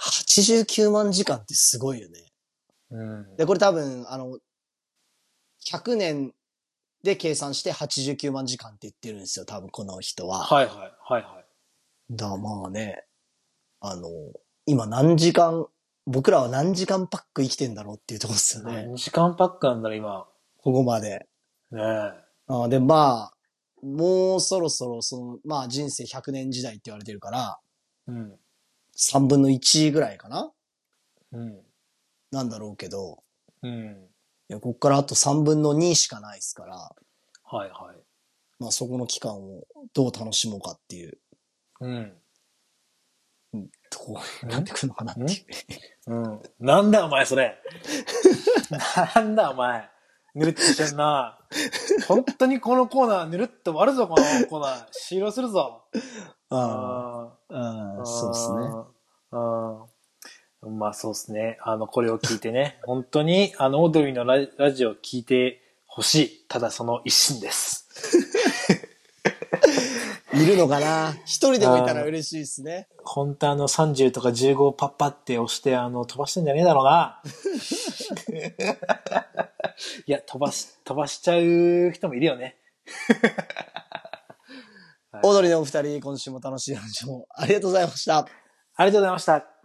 [0.00, 2.20] 89万時間ってすごいよね。
[2.90, 3.36] うん。
[3.36, 4.38] で、これ多分、あの、
[5.66, 6.34] 100年
[7.02, 10.44] で計算して89万時間って言ってるんですよ、多分この人は。
[10.44, 10.76] はいはい。
[10.76, 11.44] はいはい。
[12.10, 13.04] だ、まあね、
[13.80, 14.08] あの、
[14.66, 15.66] 今何時間、
[16.06, 18.86] 僕らは何時間パック生きてんだろうっていうところですよね。
[18.86, 20.26] 何時間パックなんだろ、今。
[20.58, 21.28] ここまで。
[21.70, 22.12] ねえ。
[22.48, 23.34] あで、まあ、
[23.82, 27.60] もうそろそろ、その、まあ人生100年時代って言われてるから、
[28.08, 28.38] うん。
[28.96, 30.50] 3分の1ぐらいかな？
[31.32, 31.60] うん。
[32.32, 33.22] なんだろうけど、
[33.62, 34.07] うん。
[34.50, 36.76] いや、こっからあと3分の2しかないですから、
[37.44, 37.96] はいはい。
[38.58, 41.18] まあそこの期間をどう楽しもうかっていう
[41.80, 42.12] うん。
[43.90, 46.12] とこになってくるのかなっていう。
[46.12, 46.42] うん？
[46.60, 47.56] なんだお前それ。
[49.14, 49.88] なんだお前。
[50.34, 51.38] ぬるっとしてんな。
[52.06, 54.86] 本当にこのコーナーぬるっと終わるぞ、このコーナー。
[54.90, 55.84] 終了するぞ。
[56.50, 58.58] あああ、そうですね。
[59.30, 59.86] ああ
[60.62, 61.58] まあそうですね。
[61.62, 66.44] あの、これを聞いてね、 本当に、あの、オードリーのララジオを聞いてほしい。
[66.48, 67.88] ただその一心です。
[70.34, 71.16] いるのかな？
[71.24, 72.88] 一人でもいたら嬉しいですね。
[73.02, 77.22] 本当あの30とか15をパッパって押して、あの、飛ばしてんじゃねえだろうな。
[80.06, 82.56] いや、飛ばし、飛ばしちゃう人もいるよね。
[85.22, 88.18] オードリーのお二人、今週も楽しい話をありがとうございました。
[88.18, 89.57] ありがとうございました。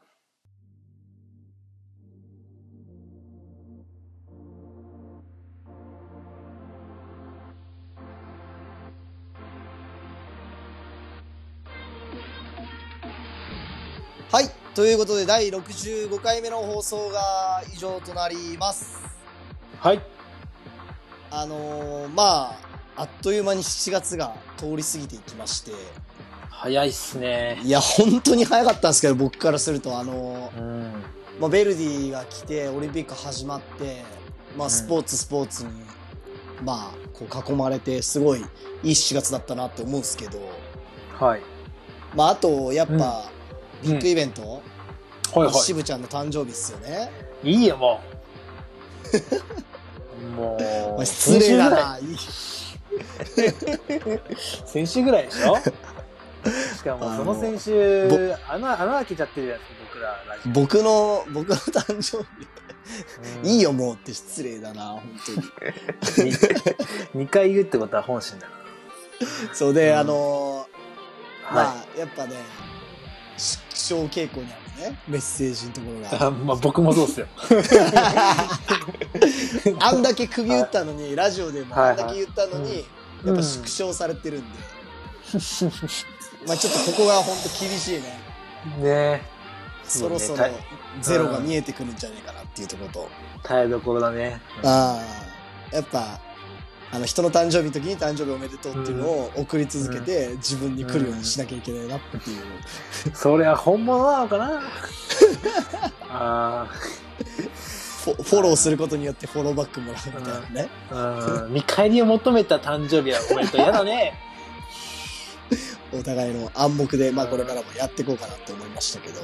[14.75, 19.03] ということで、第65回目の放送が以上となります。
[19.79, 20.01] はい。
[21.29, 22.57] あのーまあ、
[22.95, 25.73] あっという間に7月が通り過ぎていきまして、
[26.49, 27.61] 早いっすね。
[27.63, 30.91] いや、本当に早かったんですけど、僕からすると、あのーうん。
[31.39, 34.01] まあ、ベルディが来て、オリンピック始まって、
[34.57, 35.69] まあ、うんスポーツ、スポーツに、
[36.63, 38.41] まあ、こう囲まれて、すごい
[38.81, 40.39] いい7月だったなって思うんですけど、
[41.19, 41.41] はい。
[42.15, 42.93] まあ、あと、やっぱ、
[43.27, 43.33] うん
[43.83, 44.41] ビッグイベント、
[45.33, 47.11] はいは渋ちゃんの誕生日っすよね。
[47.43, 47.51] い。
[47.51, 47.99] いいよ、も
[49.11, 50.29] う。
[50.35, 50.65] もま
[50.99, 51.99] あう、失礼だ先な。
[54.65, 55.57] 先週ぐらいでしょ？
[56.77, 59.59] しかも、その先週、穴、穴開けちゃってるやつ、
[59.93, 60.23] 僕ら。
[60.53, 62.27] 僕の、僕の誕生日、
[63.43, 65.01] うんいいよ、もうって失礼だな、本
[66.15, 66.31] 当に。
[67.25, 68.47] 2回言うってことは本心だ
[69.53, 71.63] そうで、うんあのーな。
[71.63, 72.35] まあ、やっぱね、
[73.37, 76.27] 縮小傾向にあるね、メッセージのところが。
[76.27, 77.27] あまあ僕もそうっすよ。
[79.79, 82.85] あんだけ釘打ったのに、ラジオでもはいあんだけ言ったのに、
[83.23, 83.27] うん。
[83.27, 84.47] やっぱ縮小されてるんで、
[86.47, 88.19] まあちょっとここが本当厳しいね。
[88.79, 89.21] ね。
[89.83, 90.45] そろそろ
[91.01, 93.09] ゼロが見えてくるんじゃないかなっていうところと、
[93.43, 94.41] 耐えどころだね。
[94.63, 94.99] あ
[95.71, 96.19] あ、やっぱ、
[96.93, 103.15] あの人の誕生日の時に誕生日おめでとうっていうのを送り続けて、自分に来るようにしなきゃいけないなっていう。
[103.15, 104.61] それは本物なのかな？
[106.07, 106.67] あ
[108.03, 110.69] フォフォローすることによってフォローバックもらうみたいなね。
[110.91, 113.61] ーうん見返りを求めた誕生日はおめでとう。
[113.61, 114.13] やだね。
[115.91, 119.19] お互いの暗黙で、まあこれからもやっていこうかなって思いましたけど。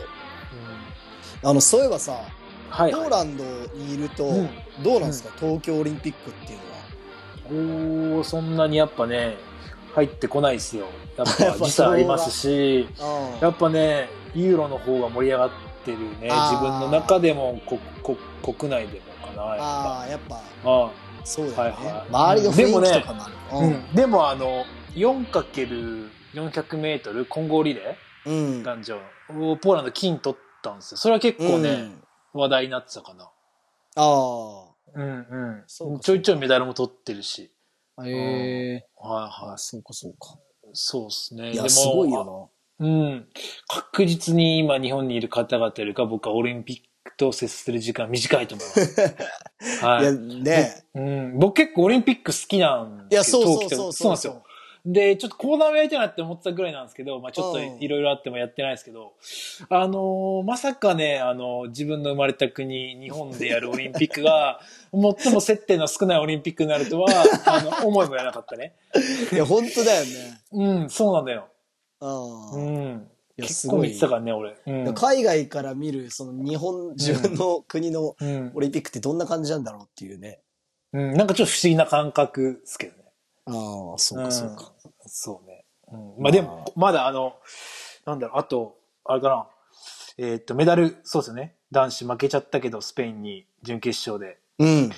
[1.43, 2.19] あの、そういえばさ、
[2.69, 3.43] はい、ポーランド
[3.75, 4.49] にいると、うん
[4.81, 6.68] どうなんですか、東京オリンピックっていうの
[7.55, 7.61] は。
[7.61, 9.37] おーそんなにやっぱね、
[9.95, 10.87] 入ってこないですよ。
[11.17, 15.49] やっぱ ぱ時差ありますし、あやっぱね、ユーロの方が盛り上がっ
[15.85, 16.29] てるね。
[16.29, 20.01] 自分の中でも、ここ国内でもかな、やっぱ。
[20.01, 20.35] あー、やっぱ、
[20.65, 20.89] あ
[21.23, 21.87] そうだよね。
[21.87, 23.33] はいはい周りの雰囲気とかもある。
[23.51, 30.97] あうん、でもあの、4×400 メートル混合リレー男女をポーランド金取ったんですよ。
[30.97, 33.29] それは結構ね、うん話題になってたかな。
[33.95, 35.09] あうんう
[35.61, 35.63] ん。
[35.67, 37.51] そうかちょいちょいメダルも取ってるし。
[37.95, 38.07] あ。
[38.07, 38.87] へえ。
[38.95, 39.57] はいはい。
[39.57, 40.37] そうか、そうか。
[40.73, 41.51] そうですね。
[41.51, 43.27] いや、でもすごいようん。
[43.67, 49.05] 確実に今日本にいる方々よりか僕はオリンピックと接する時間短いと思います。
[49.81, 49.87] な。
[49.87, 50.15] はいや、い。
[50.15, 54.43] ねうん、僕結構オリンピック好きなんいや、ですけど、そうそう冬季とそうそうなんですよ。
[54.85, 59.13] で、ちょっとコーナーをやりたいなって思ってたぐらいなんですけど、まあちょっとうんいろいろあってもやってないですけど、
[59.69, 64.59] あのーまさかね、あの自分の生まれた国、日本でやるオリンピックが、
[64.91, 67.09] 最も接点の少ないオリンピックになるとは、
[67.45, 68.73] あの、思いもやらなかったね。
[69.31, 70.41] いや、本当だよね。
[70.51, 71.47] うん、そうなんだよ。
[71.99, 73.07] ああうん。
[73.37, 74.55] いや結構見てたからね、俺。
[74.65, 74.93] うん。
[74.93, 80.39] 海外から見る、その日本、自分の国のうんオリンピックってどんな感じなんだろうっていうね。
[80.93, 82.98] うん、なんかちょっと不思議な感覚ですけどね。
[83.49, 84.71] ああ、そうか、そうか。
[85.07, 85.65] そうね。
[85.91, 87.35] うん、まあでも、まだあの、
[88.05, 89.47] なんだろう、あと、あれかな。
[90.17, 91.55] えーっと、メダル、そうですよね。
[91.71, 94.37] 男子負けちゃったけど、スペインに準決勝で。
[94.59, 94.89] うん。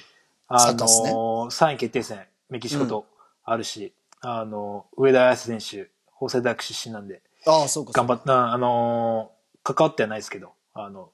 [0.50, 3.06] サあのね3位決定戦、メキシコと
[3.44, 7.92] あるし、あの、上田綺世選手、法政大学出身なんで、ああ、そうか。
[7.94, 11.12] 頑張った、あのー関わってはないですけど、あの、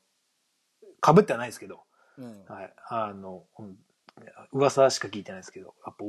[1.06, 1.82] 被ってはないですけど、
[2.18, 3.78] うんはい、あの、うん
[4.52, 6.04] 噂しか聞いてないですけど、やっぱ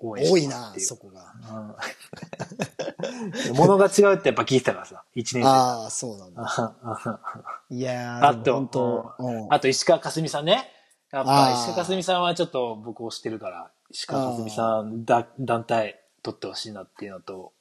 [0.00, 1.32] 多いなますって、いうそこが。
[1.50, 1.74] うん
[3.54, 5.48] 物が違うってやっぱ聞いてたからさ、一年生。
[5.48, 6.42] ああ、そうなんだ。
[6.46, 7.20] あ
[7.70, 10.70] いやー、あと本当、うんあと石川佳純さんね。
[11.10, 17.52] やっあぱー石川佳純さんはちょっと僕推してるから、石川佳純さんだ団体取ってほしいなっていうのと、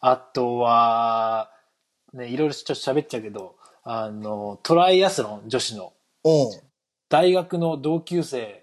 [0.00, 1.50] あとは、
[2.12, 5.92] ね、いろいろちょっと喋っちゃうけど、あの、トライアスロン女子の
[6.24, 6.32] うん。
[7.08, 8.61] 大学の同級生、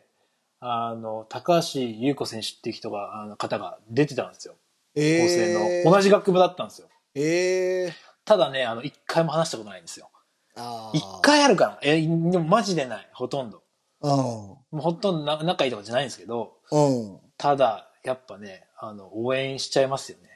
[0.61, 4.55] あの、高橋優子選手っていう人が、あの方が出てたんですよ。
[4.95, 5.91] 高生えの。
[5.91, 6.87] 同じ学部だったんですよ。
[7.15, 7.93] ええ
[8.25, 10.09] ただね、あの、一回も話したことないんですよ。
[10.55, 10.97] ああ。
[10.97, 11.79] 一回あるから。
[11.81, 13.09] え、でもマジでない。
[13.13, 13.63] ほとんど。
[14.01, 14.11] うん。
[14.11, 17.19] もうほとんどな仲いいとかじゃないんですけど、うん。
[17.37, 20.29] ただ、やっぱね、あの、応援しちゃいますよね。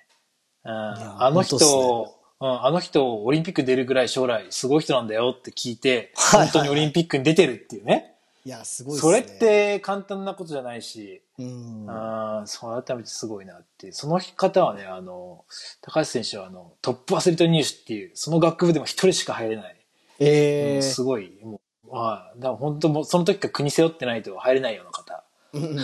[0.66, 8.13] うん、やあの人、本当っうん、あの人、オリンピック出るぐらい将来すごい人なんだよって聞いて、本当にオリンピックに出てるっていうね。
[8.46, 9.22] いや、すごいっすそね。
[9.22, 11.86] れっ、て簡単なことじゃないし、うん。
[11.86, 13.94] うん、そう改めてすごいなっていう。
[13.94, 15.46] その方はね、あの、
[15.82, 19.76] 高橋選手はあの、トップアスリート入試っていう、その学部でも一人しか入れない。
[20.20, 22.40] ええすごい、もう、はい。
[22.40, 25.24] だから本当もう、その時から国背負ってないと入れないような方。
[25.54, 25.78] うん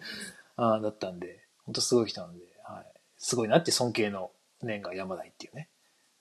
[0.58, 2.86] あーだったんで、本当すごい人なんで、はい。
[3.18, 4.30] すごいなって尊敬の
[4.62, 5.68] 念が山台っていうね。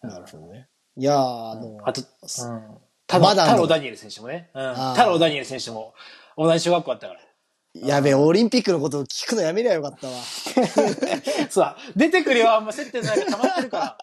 [0.01, 0.67] なるほどね。
[0.97, 2.03] いやー、あの、あと、う
[2.51, 2.77] ん。
[3.07, 3.51] 太郎、まだあの？
[3.53, 4.49] 太郎ダニエル選手もね。
[4.53, 4.73] うん。
[4.93, 5.93] 太郎ダニエル選手も
[6.37, 7.19] 同じ小学校あったから。
[7.75, 10.13] やべえ、オリンピックのことを聞くのやめりゃよかったわ。
[11.51, 13.97] そう、出てくるよ、あんま接点ないから溜まってるから。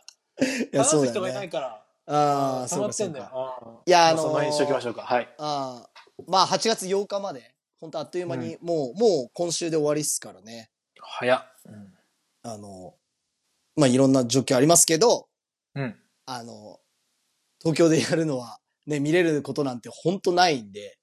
[0.46, 1.32] いや、話す人がい。
[1.32, 1.82] ないから。
[2.06, 5.02] ああ、そう溜まってんだよいやあのーその辺にしときましょうか。
[5.02, 5.34] はい。
[5.38, 5.90] ああ、
[6.26, 10.70] まあ8月8日まで、本当あっという間に、もう、もう今週で終わりっすからね。
[11.00, 11.42] 早っ。
[11.64, 11.94] うん。
[12.42, 12.94] あの、
[13.76, 15.28] まあいろんな状況ありますけど、
[15.74, 15.98] うん。
[16.26, 16.78] あの、
[17.60, 20.98] 東京でやるのは、ね、見れることなんて本当ないんで、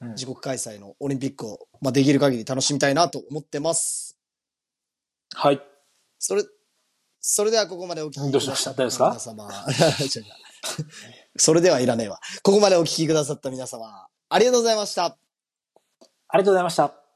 [0.00, 4.18] うん自国開催のオリンピックを、まあできる限り楽しみたいなと思ってます。
[5.34, 5.60] はい。
[6.18, 6.42] それ、
[7.20, 9.50] それではここまでお聞きくださったどうしました大丈夫皆様。
[11.36, 12.18] それではいらねえわ。
[12.42, 15.04] ここまでお聞きくださった皆様、ありがとうございました。
[16.28, 17.09] ありがとうございました。